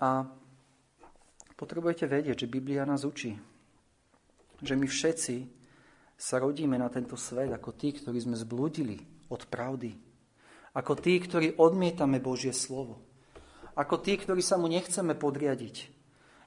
A 0.03 0.27
potrebujete 1.55 2.03
vedieť, 2.03 2.43
že 2.43 2.51
Biblia 2.51 2.83
nás 2.83 3.07
učí, 3.07 3.39
že 4.59 4.75
my 4.75 4.83
všetci 4.83 5.47
sa 6.19 6.43
rodíme 6.43 6.75
na 6.75 6.91
tento 6.91 7.15
svet 7.15 7.55
ako 7.55 7.71
tí, 7.71 7.95
ktorí 7.95 8.19
sme 8.19 8.35
zblúdili 8.35 8.99
od 9.31 9.47
pravdy, 9.47 9.95
ako 10.75 10.93
tí, 10.99 11.21
ktorí 11.21 11.55
odmietame 11.55 12.19
Božie 12.19 12.51
slovo. 12.51 12.99
Ako 13.73 14.01
tí, 14.01 14.17
ktorí 14.17 14.41
sa 14.41 14.57
mu 14.57 14.69
nechceme 14.69 15.17
podriadiť. 15.17 15.89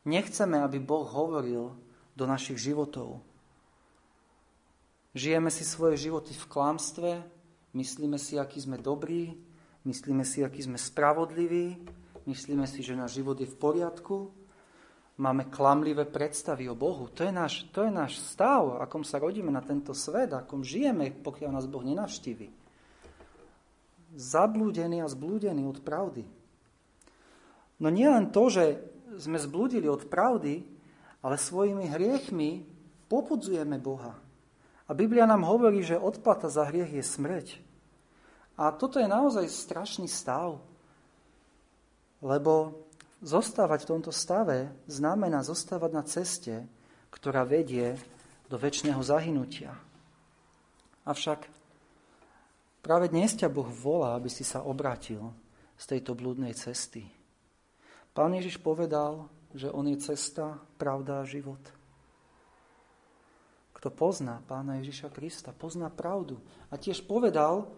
Nechceme, 0.06 0.62
aby 0.62 0.78
Boh 0.78 1.06
hovoril 1.06 1.74
do 2.14 2.24
našich 2.26 2.58
životov. 2.58 3.22
Žijeme 5.16 5.48
si 5.48 5.64
svoje 5.64 5.96
životy 5.96 6.36
v 6.36 6.44
klamstve, 6.44 7.10
myslíme 7.72 8.20
si, 8.20 8.36
aký 8.36 8.60
sme 8.60 8.76
dobrí, 8.76 9.32
myslíme 9.88 10.28
si, 10.28 10.44
aký 10.44 10.60
sme 10.68 10.76
spravodliví, 10.76 11.80
myslíme 12.28 12.68
si, 12.68 12.84
že 12.84 12.92
náš 12.92 13.16
život 13.16 13.40
je 13.40 13.48
v 13.48 13.56
poriadku, 13.56 14.28
máme 15.16 15.48
klamlivé 15.48 16.04
predstavy 16.04 16.68
o 16.68 16.76
Bohu. 16.76 17.08
To 17.16 17.24
je 17.24 17.32
náš, 17.32 17.64
to 17.72 17.88
je 17.88 17.92
náš 17.96 18.20
stav, 18.20 18.76
akom 18.76 19.08
sa 19.08 19.16
rodíme 19.16 19.48
na 19.48 19.64
tento 19.64 19.96
svet, 19.96 20.36
akom 20.36 20.60
žijeme, 20.60 21.08
pokiaľ 21.24 21.50
nás 21.50 21.64
Boh 21.64 21.80
nenavštívi 21.80 22.66
zablúdení 24.16 25.04
a 25.04 25.12
zblúdení 25.12 25.68
od 25.68 25.84
pravdy. 25.84 26.24
No 27.76 27.92
nie 27.92 28.08
len 28.08 28.32
to, 28.32 28.48
že 28.48 28.80
sme 29.20 29.36
zblúdili 29.36 29.84
od 29.86 30.08
pravdy, 30.08 30.64
ale 31.20 31.36
svojimi 31.36 31.92
hriechmi 31.92 32.64
popudzujeme 33.12 33.76
Boha. 33.76 34.16
A 34.86 34.94
Biblia 34.94 35.26
nám 35.26 35.42
hovorí, 35.42 35.82
že 35.82 35.98
odplata 35.98 36.46
za 36.46 36.66
hriech 36.66 36.94
je 36.94 37.04
smrť. 37.04 37.46
A 38.56 38.70
toto 38.72 39.02
je 39.02 39.10
naozaj 39.10 39.50
strašný 39.50 40.06
stav, 40.06 40.62
lebo 42.22 42.86
zostávať 43.20 43.84
v 43.84 43.90
tomto 43.98 44.12
stave 44.14 44.72
znamená 44.86 45.42
zostávať 45.42 45.90
na 45.92 46.04
ceste, 46.06 46.64
ktorá 47.12 47.42
vedie 47.44 47.98
do 48.46 48.56
väčšného 48.56 49.02
zahynutia. 49.02 49.74
Avšak 51.04 51.56
Práve 52.86 53.10
dnes 53.10 53.34
ťa 53.34 53.50
Boh 53.50 53.66
volá, 53.66 54.14
aby 54.14 54.30
si 54.30 54.46
sa 54.46 54.62
obratil 54.62 55.34
z 55.74 55.84
tejto 55.90 56.14
blúdnej 56.14 56.54
cesty. 56.54 57.02
Pán 58.14 58.30
Ježiš 58.30 58.62
povedal, 58.62 59.26
že 59.50 59.74
On 59.74 59.82
je 59.90 59.98
cesta, 59.98 60.62
pravda 60.78 61.18
a 61.18 61.26
život. 61.26 61.58
Kto 63.86 63.94
pozná 63.94 64.42
Pána 64.50 64.82
Ježiša 64.82 65.14
Krista, 65.14 65.54
pozná 65.54 65.86
pravdu. 65.86 66.42
A 66.66 66.74
tiež 66.74 67.06
povedal, 67.06 67.70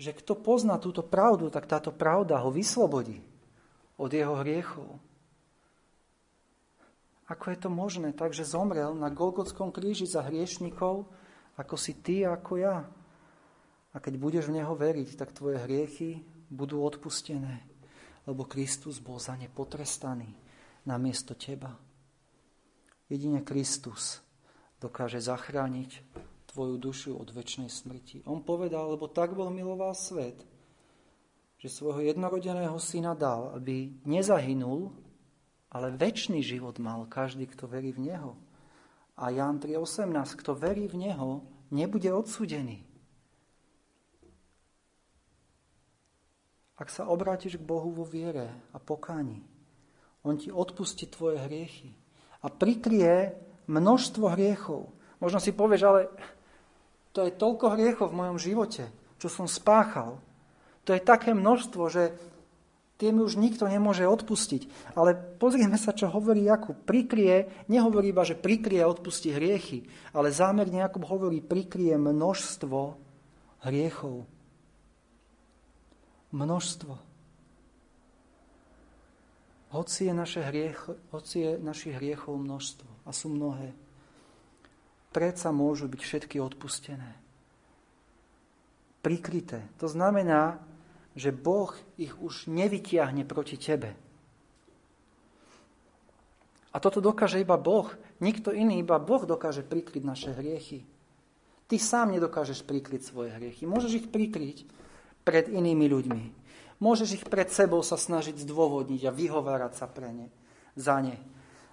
že 0.00 0.16
kto 0.16 0.32
pozná 0.32 0.80
túto 0.80 1.04
pravdu, 1.04 1.52
tak 1.52 1.68
táto 1.68 1.92
pravda 1.92 2.40
ho 2.40 2.48
vyslobodí 2.48 3.20
od 4.00 4.08
jeho 4.08 4.40
hriechov. 4.40 4.96
Ako 7.28 7.52
je 7.52 7.58
to 7.60 7.68
možné? 7.68 8.16
Takže 8.16 8.48
zomrel 8.48 8.96
na 8.96 9.12
Golgotskom 9.12 9.76
kríži 9.76 10.08
za 10.08 10.24
hriešnikov, 10.24 11.04
ako 11.60 11.76
si 11.76 12.00
ty, 12.00 12.24
ako 12.24 12.56
ja. 12.56 12.88
A 13.92 14.00
keď 14.00 14.16
budeš 14.16 14.48
v 14.48 14.56
Neho 14.56 14.72
veriť, 14.72 15.20
tak 15.20 15.36
tvoje 15.36 15.60
hriechy 15.60 16.24
budú 16.48 16.80
odpustené, 16.80 17.60
lebo 18.24 18.48
Kristus 18.48 19.04
bol 19.04 19.20
za 19.20 19.36
ne 19.36 19.52
potrestaný 19.52 20.32
namiesto 20.88 21.36
teba. 21.36 21.76
Jedine 23.12 23.44
Kristus 23.44 24.31
dokáže 24.82 25.22
zachrániť 25.22 26.02
tvoju 26.50 26.74
dušu 26.76 27.10
od 27.14 27.30
väčšnej 27.30 27.70
smrti. 27.70 28.16
On 28.26 28.42
povedal, 28.42 28.92
lebo 28.92 29.06
tak 29.06 29.32
bol 29.32 29.48
miloval 29.48 29.94
svet, 29.94 30.36
že 31.62 31.70
svojho 31.70 32.02
jednorodeného 32.02 32.74
syna 32.82 33.14
dal, 33.14 33.54
aby 33.54 33.94
nezahynul, 34.02 34.90
ale 35.70 35.94
väčší 35.94 36.42
život 36.42 36.76
mal 36.82 37.06
každý, 37.06 37.46
kto 37.48 37.70
verí 37.70 37.94
v 37.94 38.12
Neho. 38.12 38.34
A 39.16 39.30
Jan 39.30 39.62
3.18, 39.62 40.42
kto 40.42 40.52
verí 40.58 40.90
v 40.90 41.08
Neho, 41.08 41.46
nebude 41.70 42.10
odsudený, 42.12 42.84
ak 46.82 46.90
sa 46.90 47.06
obrátiš 47.06 47.62
k 47.62 47.62
Bohu 47.62 47.94
vo 47.94 48.02
viere 48.02 48.50
a 48.74 48.82
pokáni. 48.82 49.38
On 50.26 50.34
ti 50.34 50.50
odpustí 50.50 51.06
tvoje 51.06 51.38
hriechy 51.38 51.94
a 52.42 52.50
prikrie 52.50 53.38
množstvo 53.66 54.34
hriechov. 54.34 54.90
Možno 55.22 55.38
si 55.38 55.54
povieš, 55.54 55.82
ale 55.86 56.00
to 57.14 57.28
je 57.28 57.32
toľko 57.36 57.78
hriechov 57.78 58.10
v 58.10 58.18
mojom 58.18 58.38
živote, 58.40 58.88
čo 59.20 59.28
som 59.30 59.46
spáchal. 59.46 60.18
To 60.88 60.90
je 60.96 61.02
také 61.02 61.30
množstvo, 61.30 61.82
že 61.86 62.16
tie 62.98 63.14
mi 63.14 63.22
už 63.22 63.38
nikto 63.38 63.70
nemôže 63.70 64.02
odpustiť. 64.02 64.94
Ale 64.98 65.14
pozrieme 65.14 65.78
sa, 65.78 65.94
čo 65.94 66.10
hovorí 66.10 66.46
Jakub. 66.46 66.74
Prikrie, 66.74 67.50
nehovorí 67.70 68.10
iba, 68.10 68.26
že 68.26 68.38
prikrie 68.38 68.82
a 68.82 68.90
odpustí 68.90 69.30
hriechy, 69.30 69.86
ale 70.10 70.34
zámerne 70.34 70.82
Jakub 70.82 71.06
hovorí, 71.06 71.38
prikrie 71.38 71.94
množstvo 71.94 72.98
hriechov. 73.62 74.26
Množstvo. 76.32 76.92
Hoci 79.72 80.00
je, 80.08 80.12
naše 80.12 80.40
hriech, 80.44 80.80
hoci 81.14 81.36
je 81.46 81.50
našich 81.60 81.96
hriechov 81.96 82.36
množstvo 82.36 82.91
a 83.02 83.10
sú 83.10 83.30
mnohé, 83.30 83.74
predsa 85.10 85.50
môžu 85.50 85.86
byť 85.90 86.00
všetky 86.00 86.36
odpustené. 86.38 87.18
Prikryté. 89.02 89.66
To 89.82 89.90
znamená, 89.90 90.62
že 91.18 91.34
Boh 91.34 91.74
ich 91.98 92.14
už 92.16 92.46
nevytiahne 92.48 93.26
proti 93.26 93.58
tebe. 93.58 93.92
A 96.72 96.80
toto 96.80 97.04
dokáže 97.04 97.42
iba 97.42 97.60
Boh. 97.60 97.90
Nikto 98.22 98.54
iný, 98.54 98.80
iba 98.80 98.96
Boh 98.96 99.26
dokáže 99.28 99.60
prikryť 99.66 100.02
naše 100.06 100.30
hriechy. 100.32 100.86
Ty 101.68 101.76
sám 101.76 102.16
nedokážeš 102.16 102.64
prikryť 102.64 103.02
svoje 103.04 103.34
hriechy. 103.34 103.68
Môžeš 103.68 103.92
ich 104.00 104.06
prikryť 104.08 104.64
pred 105.26 105.50
inými 105.52 105.90
ľuďmi. 105.90 106.24
Môžeš 106.80 107.20
ich 107.20 107.24
pred 107.28 107.50
sebou 107.52 107.84
sa 107.84 108.00
snažiť 108.00 108.38
zdôvodniť 108.42 109.02
a 109.06 109.14
vyhovárať 109.14 109.72
sa 109.76 109.86
pre 109.86 110.10
ne, 110.10 110.28
za 110.74 110.98
ne 110.98 111.14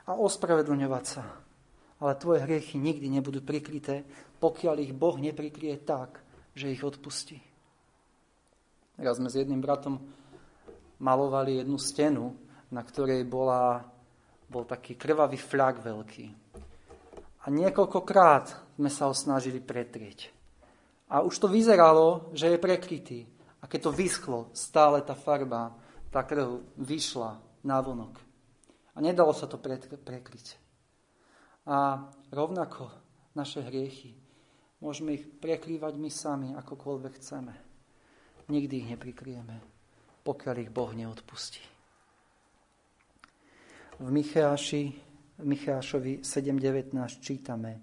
a 0.10 0.18
ospravedlňovať 0.18 1.06
sa. 1.06 1.24
Ale 2.02 2.18
tvoje 2.18 2.42
hriechy 2.42 2.82
nikdy 2.82 3.06
nebudú 3.14 3.46
prikryté, 3.46 4.02
pokiaľ 4.42 4.82
ich 4.82 4.94
Boh 4.98 5.14
neprikrie 5.22 5.78
tak, 5.78 6.18
že 6.58 6.74
ich 6.74 6.82
odpustí. 6.82 7.38
Raz 8.98 9.22
sme 9.22 9.30
s 9.30 9.38
jedným 9.38 9.62
bratom 9.62 10.02
malovali 10.98 11.62
jednu 11.62 11.78
stenu, 11.78 12.34
na 12.74 12.82
ktorej 12.82 13.24
bola, 13.24 13.86
bol 14.50 14.66
taký 14.66 14.98
krvavý 14.98 15.38
fľak 15.38 15.86
veľký. 15.86 16.26
A 17.40 17.46
niekoľkokrát 17.48 18.76
sme 18.76 18.90
sa 18.92 19.08
ho 19.08 19.16
snažili 19.16 19.64
pretrieť. 19.64 20.34
A 21.10 21.22
už 21.24 21.38
to 21.40 21.48
vyzeralo, 21.48 22.34
že 22.36 22.52
je 22.52 22.58
prekrytý. 22.60 23.20
A 23.60 23.68
keď 23.68 23.90
to 23.90 23.92
vyschlo, 23.96 24.40
stále 24.52 25.02
tá 25.02 25.16
farba, 25.16 25.74
tá 26.12 26.24
krv 26.24 26.64
vyšla 26.80 27.40
na 27.64 27.80
vonok. 27.80 28.29
A 28.96 28.98
nedalo 29.02 29.36
sa 29.36 29.46
to 29.46 29.62
prekryť. 29.62 30.48
A 31.70 32.08
rovnako 32.34 32.90
naše 33.38 33.62
hriechy 33.62 34.18
môžeme 34.82 35.14
ich 35.14 35.26
prekrývať 35.28 35.94
my 36.00 36.10
sami, 36.10 36.50
akokoľvek 36.58 37.14
chceme. 37.22 37.54
Nikdy 38.50 38.74
ich 38.82 38.90
neprikrieme, 38.98 39.62
pokiaľ 40.26 40.56
ich 40.66 40.74
Boh 40.74 40.90
neodpustí. 40.90 41.62
V 44.00 44.08
Micheáši, 44.10 44.84
v 45.40 45.46
Michášovi 45.46 46.26
7.19 46.26 46.96
čítame 47.20 47.80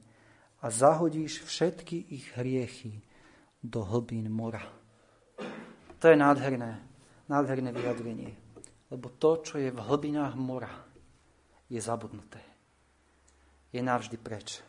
a 0.61 0.67
zahodíš 0.69 1.45
všetky 1.45 2.13
ich 2.13 2.27
hriechy 2.37 3.01
do 3.63 3.85
hlbín 3.85 4.29
mora. 4.33 4.65
To 6.01 6.09
je 6.09 6.17
nádherné, 6.17 6.81
nádherné 7.29 7.73
vyjadrenie. 7.73 8.33
Lebo 8.93 9.09
to, 9.17 9.41
čo 9.41 9.57
je 9.59 9.73
v 9.73 9.81
hlbinách 9.81 10.37
mora, 10.37 10.73
je 11.67 11.81
zabudnuté. 11.83 12.41
Je 13.75 13.83
navždy 13.83 14.17
preč. 14.17 14.62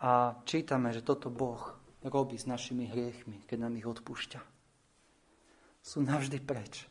A 0.00 0.38
čítame, 0.48 0.94
že 0.96 1.04
toto 1.04 1.28
Boh 1.28 1.76
robí 2.00 2.40
s 2.40 2.48
našimi 2.48 2.88
hriechmi, 2.88 3.44
keď 3.44 3.58
nám 3.68 3.76
ich 3.76 3.84
odpúšťa. 3.84 4.40
Sú 5.84 6.00
navždy 6.00 6.40
preč. 6.40 6.88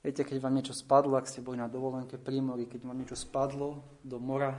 Viete, 0.00 0.24
keď 0.24 0.40
vám 0.40 0.56
niečo 0.56 0.72
spadlo, 0.72 1.16
ak 1.16 1.28
ste 1.28 1.44
boli 1.44 1.60
na 1.60 1.68
dovolenke 1.68 2.16
pri 2.16 2.40
mori, 2.40 2.64
keď 2.64 2.88
vám 2.88 3.00
niečo 3.04 3.16
spadlo 3.16 3.84
do 4.00 4.16
mora, 4.16 4.56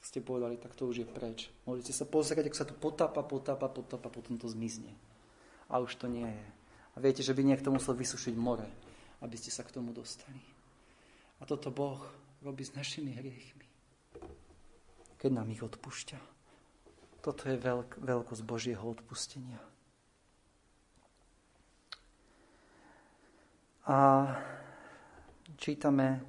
ste 0.00 0.20
povedali, 0.20 0.60
tak 0.60 0.76
to 0.76 0.88
už 0.88 1.04
je 1.04 1.08
preč. 1.08 1.48
Môžete 1.64 1.92
sa 1.92 2.04
pozrieť, 2.04 2.52
ak 2.52 2.56
sa 2.56 2.68
to 2.68 2.76
potápa, 2.76 3.24
potápa, 3.24 3.68
potápa, 3.68 4.08
potom 4.12 4.36
to 4.36 4.48
zmizne. 4.48 4.92
A 5.68 5.80
už 5.80 5.96
to 5.96 6.06
nie 6.08 6.28
je. 6.28 6.46
A 6.94 6.96
viete, 7.00 7.24
že 7.24 7.32
by 7.32 7.44
niekto 7.44 7.72
musel 7.72 7.96
vysušiť 7.96 8.34
more, 8.36 8.68
aby 9.24 9.36
ste 9.36 9.52
sa 9.52 9.64
k 9.64 9.72
tomu 9.72 9.92
dostali. 9.92 10.57
A 11.38 11.46
toto 11.46 11.70
Boh 11.70 12.02
robí 12.42 12.66
s 12.66 12.74
našimi 12.74 13.14
hriechmi, 13.14 13.66
keď 15.18 15.30
nám 15.30 15.48
ich 15.50 15.62
odpúšťa. 15.62 16.18
Toto 17.22 17.42
je 17.50 17.58
veľk, 17.58 17.98
veľkosť 18.02 18.42
Božieho 18.46 18.82
odpustenia. 18.82 19.58
A 23.88 24.28
čítame, 25.56 26.20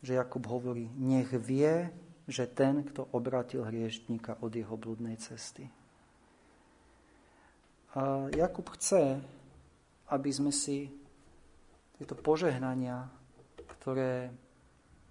že 0.00 0.14
Jakub 0.14 0.46
hovorí, 0.46 0.86
nech 0.94 1.32
vie, 1.34 1.90
že 2.24 2.48
ten, 2.48 2.86
kto 2.86 3.08
obratil 3.12 3.66
hriešníka 3.66 4.40
od 4.40 4.52
jeho 4.54 4.76
bludnej 4.78 5.18
cesty. 5.20 5.68
A 7.94 8.30
Jakub 8.32 8.68
chce, 8.74 9.20
aby 10.08 10.30
sme 10.32 10.52
si 10.54 10.88
tieto 11.98 12.14
požehnania, 12.18 13.06
ktoré 13.84 14.32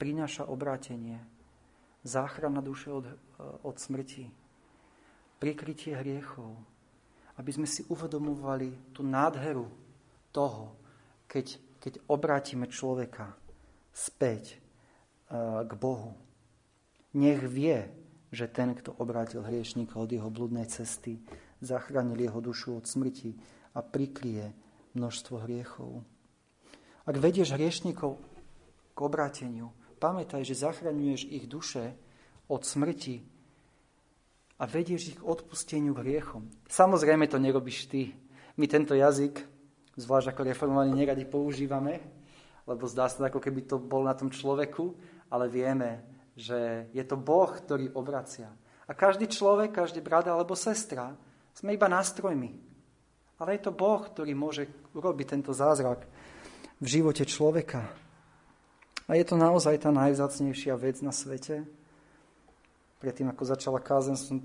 prináša 0.01 0.49
obrátenie, 0.49 1.21
záchrana 2.01 2.57
duše 2.57 2.89
od, 2.89 3.05
od 3.61 3.77
smrti, 3.77 4.33
prikrytie 5.37 5.93
hriechov, 5.93 6.57
aby 7.37 7.53
sme 7.53 7.69
si 7.69 7.85
uvedomovali 7.85 8.89
tú 8.89 9.05
nádheru 9.05 9.69
toho, 10.33 10.73
keď, 11.29 11.61
keď 11.77 11.93
obrátime 12.09 12.65
človeka 12.65 13.37
späť 13.93 14.57
uh, 14.57 15.61
k 15.69 15.71
Bohu. 15.77 16.17
Nech 17.13 17.45
vie, 17.45 17.93
že 18.33 18.49
ten, 18.49 18.73
kto 18.73 18.97
obrátil 18.97 19.45
hriešníka 19.45 20.01
od 20.01 20.09
jeho 20.09 20.33
bludnej 20.33 20.65
cesty, 20.65 21.21
zachránil 21.61 22.17
jeho 22.17 22.41
dušu 22.41 22.81
od 22.81 22.89
smrti 22.89 23.37
a 23.77 23.85
prikrie 23.85 24.49
množstvo 24.97 25.45
hriechov. 25.45 26.01
Ak 27.05 27.21
vedieš 27.21 27.53
hriešníkov 27.53 28.32
k 28.93 28.97
obráteniu, 29.01 29.73
pamätaj, 29.97 30.45
že 30.45 30.61
zachraňuješ 30.61 31.27
ich 31.27 31.45
duše 31.49 31.97
od 32.47 32.61
smrti 32.61 33.25
a 34.61 34.63
vedieš 34.69 35.01
ich 35.13 35.17
k 35.19 35.27
odpusteniu 35.27 35.97
hriechom. 35.97 36.47
Samozrejme 36.69 37.25
to 37.27 37.41
nerobíš 37.41 37.89
ty. 37.89 38.13
My 38.55 38.69
tento 38.69 38.93
jazyk, 38.93 39.41
zvlášť 39.97 40.29
ako 40.29 40.41
reformovaní, 40.45 40.93
neradi 40.93 41.25
používame, 41.25 41.99
lebo 42.69 42.85
zdá 42.87 43.09
sa, 43.09 43.27
ako 43.27 43.41
keby 43.41 43.65
to 43.67 43.81
bol 43.81 44.05
na 44.05 44.13
tom 44.13 44.29
človeku, 44.29 44.93
ale 45.33 45.49
vieme, 45.49 46.05
že 46.37 46.89
je 46.93 47.03
to 47.03 47.17
Boh, 47.17 47.49
ktorý 47.49 47.91
obracia. 47.97 48.49
A 48.87 48.91
každý 48.93 49.27
človek, 49.31 49.73
každý 49.73 50.03
brat 50.03 50.27
alebo 50.27 50.53
sestra, 50.53 51.15
sme 51.55 51.73
iba 51.73 51.87
nástrojmi. 51.87 52.51
Ale 53.39 53.57
je 53.57 53.61
to 53.65 53.71
Boh, 53.73 53.99
ktorý 53.99 54.35
môže 54.37 54.69
urobiť 54.93 55.25
tento 55.39 55.51
zázrak 55.51 56.05
v 56.77 56.87
živote 56.87 57.25
človeka. 57.25 58.02
A 59.07 59.19
je 59.19 59.25
to 59.27 59.35
naozaj 59.35 59.83
tá 59.83 59.91
najvzácnejšia 59.91 60.79
vec 60.79 61.03
na 61.03 61.11
svete, 61.11 61.67
predtým, 63.03 63.27
ako 63.27 63.43
začala 63.43 63.83
kázen, 63.83 64.15
som 64.15 64.39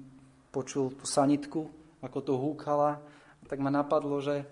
počul 0.50 0.90
tú 0.90 1.06
sanitku, 1.06 1.70
ako 2.02 2.18
to 2.18 2.34
húkala. 2.34 2.98
Tak 3.46 3.62
ma 3.62 3.70
napadlo, 3.70 4.18
že 4.18 4.42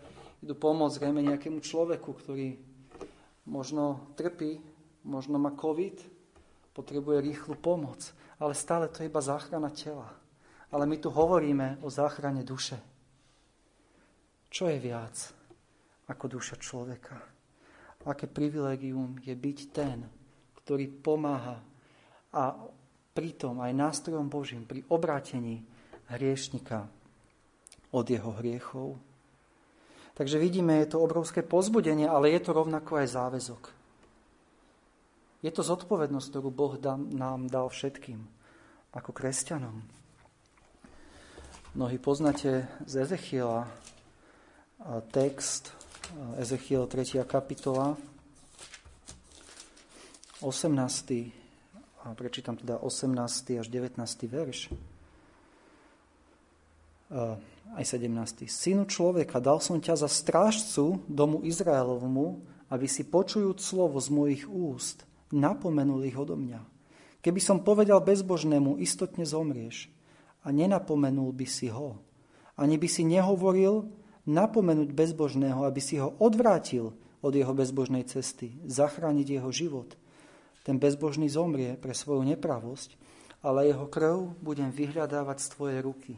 idú 0.46 0.54
pomôcť 0.54 1.02
zrejme 1.02 1.26
nejakému 1.26 1.58
človeku, 1.58 2.14
ktorý 2.14 2.54
možno 3.50 4.06
trpí, 4.14 4.62
možno 5.02 5.42
má 5.42 5.50
COVID, 5.50 5.98
potrebuje 6.70 7.18
rýchlu 7.26 7.58
pomoc. 7.58 8.14
Ale 8.38 8.54
stále 8.54 8.86
to 8.86 9.02
je 9.02 9.10
iba 9.10 9.18
záchrana 9.18 9.74
tela. 9.74 10.14
Ale 10.70 10.86
my 10.86 10.96
tu 11.02 11.10
hovoríme 11.10 11.82
o 11.82 11.90
záchrane 11.90 12.46
duše. 12.46 12.78
Čo 14.46 14.70
je 14.70 14.78
viac 14.78 15.16
ako 16.06 16.38
duša 16.38 16.62
človeka? 16.62 17.35
Aké 18.06 18.30
privilegium 18.30 19.18
je 19.18 19.34
byť 19.34 19.58
ten, 19.74 20.06
ktorý 20.62 20.86
pomáha 20.88 21.58
a 22.30 22.54
pritom 23.12 23.58
aj 23.60 23.72
nástrojom 23.74 24.30
Božím 24.30 24.62
pri 24.62 24.86
obrátení 24.88 25.66
hriešnika 26.14 26.86
od 27.90 28.06
jeho 28.06 28.30
hriechov. 28.38 28.94
Takže 30.16 30.40
vidíme, 30.40 30.80
je 30.80 30.96
to 30.96 31.04
obrovské 31.04 31.44
pozbudenie, 31.44 32.08
ale 32.08 32.32
je 32.32 32.40
to 32.40 32.56
rovnako 32.56 33.04
aj 33.04 33.12
záväzok. 33.12 33.62
Je 35.44 35.52
to 35.52 35.60
zodpovednosť, 35.60 36.26
ktorú 36.32 36.48
Boh 36.48 36.74
nám 37.12 37.52
dal 37.52 37.68
všetkým, 37.68 38.24
ako 38.96 39.12
kresťanom. 39.12 39.84
Mnohí 41.76 42.00
poznáte 42.00 42.64
z 42.88 43.04
Ezechiela 43.04 43.68
text 45.12 45.75
Ezechiel 46.38 46.86
3. 46.86 47.26
kapitola, 47.26 47.98
18. 50.38 50.70
A 52.06 52.14
prečítam 52.14 52.54
teda 52.54 52.78
18. 52.78 53.58
až 53.58 53.66
19. 53.66 53.98
verš. 54.30 54.70
Aj 57.74 57.82
17. 57.82 58.06
Synu 58.46 58.86
človeka, 58.86 59.42
dal 59.42 59.58
som 59.58 59.82
ťa 59.82 60.06
za 60.06 60.06
strážcu 60.06 61.02
domu 61.10 61.42
Izraelovmu, 61.42 62.38
aby 62.70 62.86
si 62.86 63.02
počujúc 63.02 63.58
slovo 63.58 63.98
z 63.98 64.08
mojich 64.14 64.44
úst, 64.46 65.02
napomenul 65.34 66.06
ich 66.06 66.14
odo 66.14 66.38
mňa. 66.38 66.62
Keby 67.18 67.42
som 67.42 67.66
povedal 67.66 67.98
bezbožnému, 67.98 68.78
istotne 68.78 69.26
zomrieš 69.26 69.90
a 70.46 70.54
nenapomenul 70.54 71.34
by 71.34 71.46
si 71.50 71.66
ho. 71.66 71.98
Ani 72.54 72.78
by 72.78 72.86
si 72.86 73.02
nehovoril, 73.02 74.05
napomenúť 74.26 74.90
bezbožného, 74.90 75.62
aby 75.62 75.80
si 75.80 76.02
ho 76.02 76.12
odvrátil 76.18 76.92
od 77.22 77.32
jeho 77.32 77.54
bezbožnej 77.54 78.04
cesty, 78.04 78.58
zachrániť 78.66 79.40
jeho 79.40 79.50
život. 79.54 79.94
Ten 80.66 80.82
bezbožný 80.82 81.30
zomrie 81.30 81.78
pre 81.78 81.94
svoju 81.94 82.26
nepravosť, 82.26 82.98
ale 83.46 83.70
jeho 83.70 83.86
krv 83.86 84.34
budem 84.42 84.74
vyhľadávať 84.74 85.38
z 85.38 85.48
tvojej 85.54 85.80
ruky. 85.80 86.14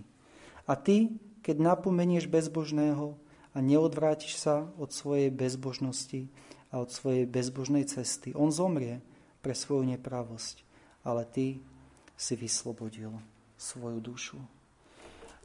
A 0.65 0.77
ty, 0.77 1.13
keď 1.45 1.61
napomenieš 1.61 2.29
bezbožného 2.29 3.17
a 3.53 3.59
neodvrátiš 3.61 4.41
sa 4.41 4.69
od 4.81 4.93
svojej 4.93 5.29
bezbožnosti 5.29 6.29
a 6.73 6.81
od 6.81 6.89
svojej 6.89 7.29
bezbožnej 7.29 7.85
cesty, 7.85 8.33
on 8.33 8.49
zomrie 8.49 9.05
pre 9.45 9.53
svoju 9.53 9.85
nepravosť, 9.97 10.65
ale 11.05 11.29
ty 11.29 11.61
si 12.17 12.35
vyslobodil 12.37 13.13
svoju 13.57 14.01
dušu. 14.01 14.39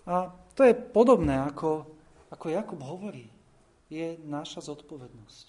A 0.04 0.32
to 0.56 0.68
je 0.68 0.76
podobné 0.76 1.40
ako 1.40 1.88
ako 2.34 2.50
Jakub 2.50 2.82
hovorí, 2.82 3.30
je 3.94 4.18
naša 4.26 4.66
zodpovednosť. 4.66 5.48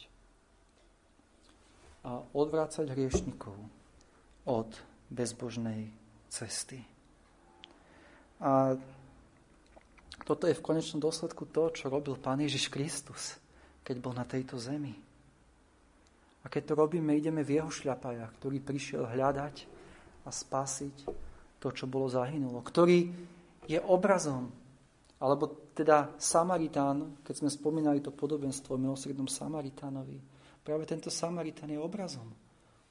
A 2.04 2.20
odvrácať 2.36 2.92
hriešnikov 2.92 3.56
od 4.44 4.68
bezbožnej 5.08 5.88
cesty. 6.28 6.84
A 8.44 8.76
toto 10.28 10.44
je 10.44 10.52
v 10.52 10.64
konečnom 10.64 11.00
dôsledku 11.00 11.48
to, 11.48 11.72
čo 11.72 11.88
robil 11.88 12.20
Pán 12.20 12.44
Ježiš 12.44 12.68
Kristus, 12.68 13.40
keď 13.80 13.96
bol 14.04 14.12
na 14.12 14.28
tejto 14.28 14.60
zemi. 14.60 14.92
A 16.44 16.52
keď 16.52 16.72
to 16.72 16.74
robíme, 16.76 17.16
ideme 17.16 17.40
v 17.40 17.56
jeho 17.60 17.72
šľapajach, 17.72 18.36
ktorý 18.36 18.60
prišiel 18.60 19.08
hľadať 19.08 19.64
a 20.24 20.30
spasiť 20.32 20.96
to, 21.56 21.68
čo 21.72 21.88
bolo 21.88 22.12
zahynulo. 22.12 22.60
Ktorý 22.60 23.08
je 23.64 23.80
obrazom 23.80 24.52
alebo 25.24 25.72
teda 25.72 26.12
Samaritán, 26.20 27.24
keď 27.24 27.34
sme 27.40 27.48
spomínali 27.48 28.04
to 28.04 28.12
podobenstvo 28.12 28.76
o 28.76 28.82
milosrednom 28.82 29.24
Samaritánovi, 29.24 30.20
práve 30.60 30.84
tento 30.84 31.08
Samaritán 31.08 31.72
je 31.72 31.80
obrazom 31.80 32.28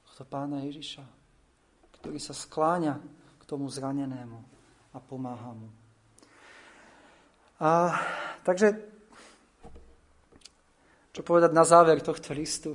tohto 0.02 0.26
pána 0.26 0.66
Ježiša, 0.66 1.06
ktorý 2.02 2.18
sa 2.18 2.34
skláňa 2.34 2.98
k 3.38 3.42
tomu 3.46 3.70
zranenému 3.70 4.38
a 4.94 4.98
pomáha 4.98 5.54
mu. 5.54 5.70
A, 7.62 7.94
takže, 8.42 8.82
čo 11.14 11.22
povedať 11.22 11.54
na 11.54 11.62
záver 11.62 12.02
tohto 12.02 12.34
listu? 12.34 12.74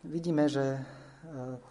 Vidíme, 0.00 0.48
že 0.48 0.80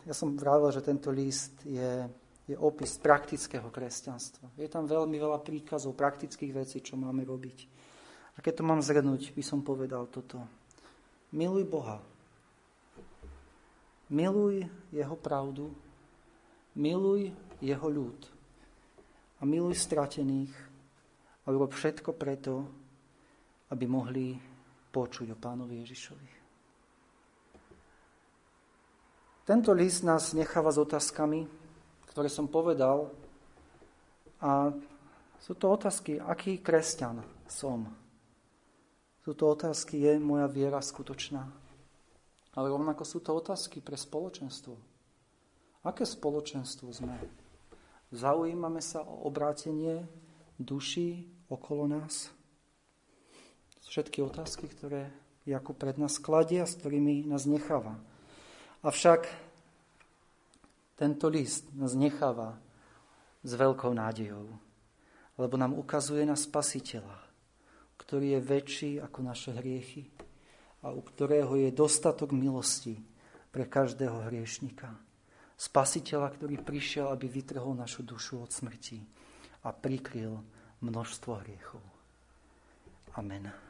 ja 0.05 0.14
som 0.14 0.38
vravil, 0.38 0.70
že 0.70 0.86
tento 0.86 1.10
list 1.10 1.66
je 1.66 2.05
je 2.49 2.57
opis 2.57 2.97
praktického 2.97 3.69
kresťanstva. 3.69 4.57
Je 4.57 4.65
tam 4.65 4.89
veľmi 4.89 5.21
veľa 5.21 5.45
príkazov, 5.45 5.93
praktických 5.93 6.49
vecí, 6.49 6.81
čo 6.81 6.97
máme 6.97 7.21
robiť. 7.21 7.57
A 8.33 8.41
keď 8.41 8.53
to 8.57 8.63
mám 8.65 8.81
zhrnúť, 8.81 9.37
by 9.37 9.43
som 9.45 9.61
povedal 9.61 10.09
toto. 10.09 10.41
Miluj 11.29 11.69
Boha. 11.69 12.01
Miluj 14.09 14.65
Jeho 14.89 15.13
pravdu. 15.13 15.69
Miluj 16.73 17.29
Jeho 17.61 17.85
ľud. 17.85 18.17
A 19.37 19.45
miluj 19.45 19.77
stratených. 19.77 20.49
A 21.45 21.53
urob 21.53 21.69
všetko 21.77 22.17
preto, 22.17 22.65
aby 23.69 23.85
mohli 23.85 24.33
počuť 24.89 25.27
o 25.29 25.37
pánovi 25.37 25.85
Ježišovi. 25.85 26.29
Tento 29.45 29.73
list 29.73 30.01
nás 30.01 30.33
necháva 30.33 30.73
s 30.73 30.77
otázkami, 30.81 31.59
ktoré 32.20 32.28
som 32.36 32.51
povedal. 32.51 33.07
A 34.43 34.76
sú 35.39 35.55
to 35.55 35.72
otázky, 35.72 36.20
aký 36.20 36.59
kresťan 36.59 37.24
som. 37.47 37.88
Sú 39.24 39.32
to 39.32 39.47
otázky, 39.55 40.03
je 40.03 40.20
moja 40.20 40.51
viera 40.51 40.84
skutočná. 40.84 41.47
Ale 42.59 42.67
rovnako 42.76 43.07
sú 43.07 43.24
to 43.24 43.32
otázky 43.39 43.80
pre 43.80 43.95
spoločenstvo. 43.95 44.76
Aké 45.88 46.03
spoločenstvo 46.03 46.91
sme? 46.91 47.15
Zaujímame 48.11 48.84
sa 48.84 48.99
o 48.99 49.24
obrátenie 49.24 50.03
duší 50.59 51.24
okolo 51.47 51.88
nás? 51.88 52.36
Všetky 53.88 54.28
otázky, 54.28 54.67
ktoré 54.67 55.07
Jakub 55.47 55.80
pred 55.80 55.95
nás 55.95 56.20
kladie 56.20 56.59
a 56.59 56.67
s 56.67 56.76
ktorými 56.76 57.32
nás 57.32 57.47
necháva. 57.47 57.95
Avšak 58.84 59.48
tento 60.99 61.31
list 61.31 61.71
nás 61.71 61.95
necháva 61.95 62.59
s 63.39 63.55
veľkou 63.55 63.95
nádejou, 63.95 64.51
lebo 65.39 65.55
nám 65.55 65.71
ukazuje 65.79 66.27
na 66.27 66.35
spasiteľa, 66.35 67.15
ktorý 67.95 68.35
je 68.35 68.39
väčší 68.43 68.91
ako 68.99 69.19
naše 69.23 69.55
hriechy 69.55 70.11
a 70.83 70.91
u 70.91 70.99
ktorého 70.99 71.55
je 71.55 71.71
dostatok 71.71 72.35
milosti 72.35 72.99
pre 73.47 73.63
každého 73.63 74.27
hriešnika. 74.27 74.91
Spasiteľa, 75.55 76.35
ktorý 76.35 76.59
prišiel, 76.59 77.07
aby 77.11 77.31
vytrhol 77.31 77.79
našu 77.79 78.03
dušu 78.03 78.43
od 78.43 78.51
smrti 78.51 78.99
a 79.63 79.71
prikryl 79.71 80.39
množstvo 80.83 81.31
hriechov. 81.43 81.83
Amen. 83.15 83.68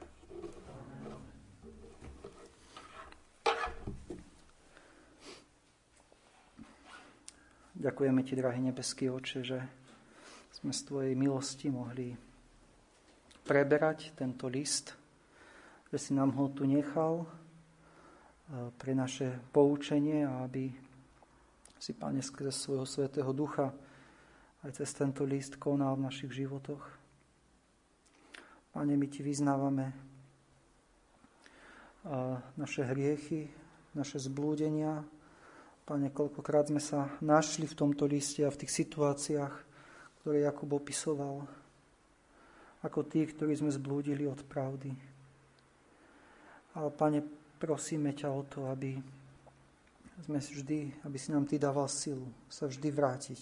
Ďakujeme 7.79 8.27
Ti, 8.27 8.35
drahý 8.35 8.59
nebeský 8.59 9.07
oče, 9.07 9.39
že 9.39 9.63
sme 10.51 10.75
z 10.75 10.83
Tvojej 10.83 11.15
milosti 11.15 11.71
mohli 11.71 12.11
preberať 13.47 14.11
tento 14.19 14.51
list, 14.51 14.99
že 15.87 15.95
si 15.95 16.11
nám 16.11 16.35
ho 16.35 16.51
tu 16.51 16.67
nechal 16.67 17.23
e, 17.23 17.27
pre 18.75 18.91
naše 18.91 19.31
poučenie 19.55 20.27
a 20.27 20.43
aby 20.43 20.75
si, 21.79 21.95
Pane, 21.95 22.19
skrze 22.19 22.51
svojho 22.51 22.83
svetého 22.83 23.31
ducha 23.31 23.71
aj 24.67 24.75
cez 24.83 24.91
tento 24.91 25.23
list 25.23 25.55
konal 25.55 25.95
v 25.95 26.11
našich 26.11 26.35
životoch. 26.35 26.83
Pane, 28.75 28.91
my 28.99 29.07
Ti 29.07 29.23
vyznávame 29.23 29.87
e, 29.87 29.95
naše 32.59 32.83
hriechy, 32.83 33.47
naše 33.95 34.19
zblúdenia, 34.19 35.07
Pane, 35.89 36.13
koľkokrát 36.13 36.69
sme 36.69 36.77
sa 36.77 37.17
našli 37.17 37.65
v 37.65 37.73
tomto 37.73 38.05
liste 38.05 38.45
a 38.45 38.53
v 38.53 38.61
tých 38.61 38.85
situáciách, 38.85 39.53
ktoré 40.21 40.45
Jakub 40.45 40.69
opisoval, 40.77 41.49
ako 42.85 43.09
tí, 43.09 43.25
ktorí 43.25 43.57
sme 43.57 43.73
zblúdili 43.73 44.29
od 44.29 44.37
pravdy. 44.45 44.93
Ale, 46.77 46.93
Pane, 46.93 47.25
prosíme 47.57 48.13
ťa 48.13 48.29
o 48.29 48.45
to, 48.45 48.69
aby 48.69 49.01
sme 50.29 50.37
vždy, 50.37 51.09
aby 51.09 51.17
si 51.17 51.33
nám 51.33 51.49
Ty 51.49 51.57
dával 51.57 51.89
silu 51.89 52.29
sa 52.53 52.69
vždy 52.69 52.93
vrátiť. 52.93 53.41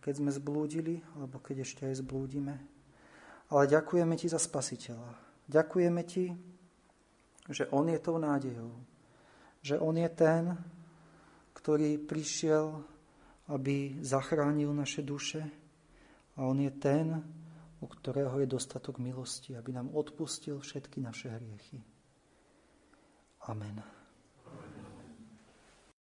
Keď 0.00 0.14
sme 0.24 0.32
zblúdili, 0.32 1.04
alebo 1.20 1.36
keď 1.36 1.68
ešte 1.68 1.84
aj 1.84 2.00
zblúdime. 2.00 2.56
Ale 3.52 3.68
ďakujeme 3.68 4.16
Ti 4.16 4.32
za 4.32 4.40
spasiteľa. 4.40 5.20
Ďakujeme 5.52 6.00
Ti, 6.00 6.32
že 7.52 7.68
On 7.76 7.84
je 7.84 8.00
tou 8.00 8.16
nádejou 8.16 8.93
že 9.64 9.80
On 9.80 9.96
je 9.96 10.10
ten, 10.12 10.52
ktorý 11.56 11.96
prišiel, 11.96 12.84
aby 13.48 13.96
zachránil 14.04 14.68
naše 14.76 15.00
duše 15.00 15.40
a 16.36 16.44
On 16.44 16.60
je 16.60 16.68
ten, 16.76 17.16
u 17.80 17.86
ktorého 17.88 18.36
je 18.44 18.48
dostatok 18.48 19.00
milosti, 19.00 19.56
aby 19.56 19.72
nám 19.72 19.88
odpustil 19.96 20.60
všetky 20.60 21.00
naše 21.00 21.32
hriechy. 21.32 21.80
Amen. 23.48 24.03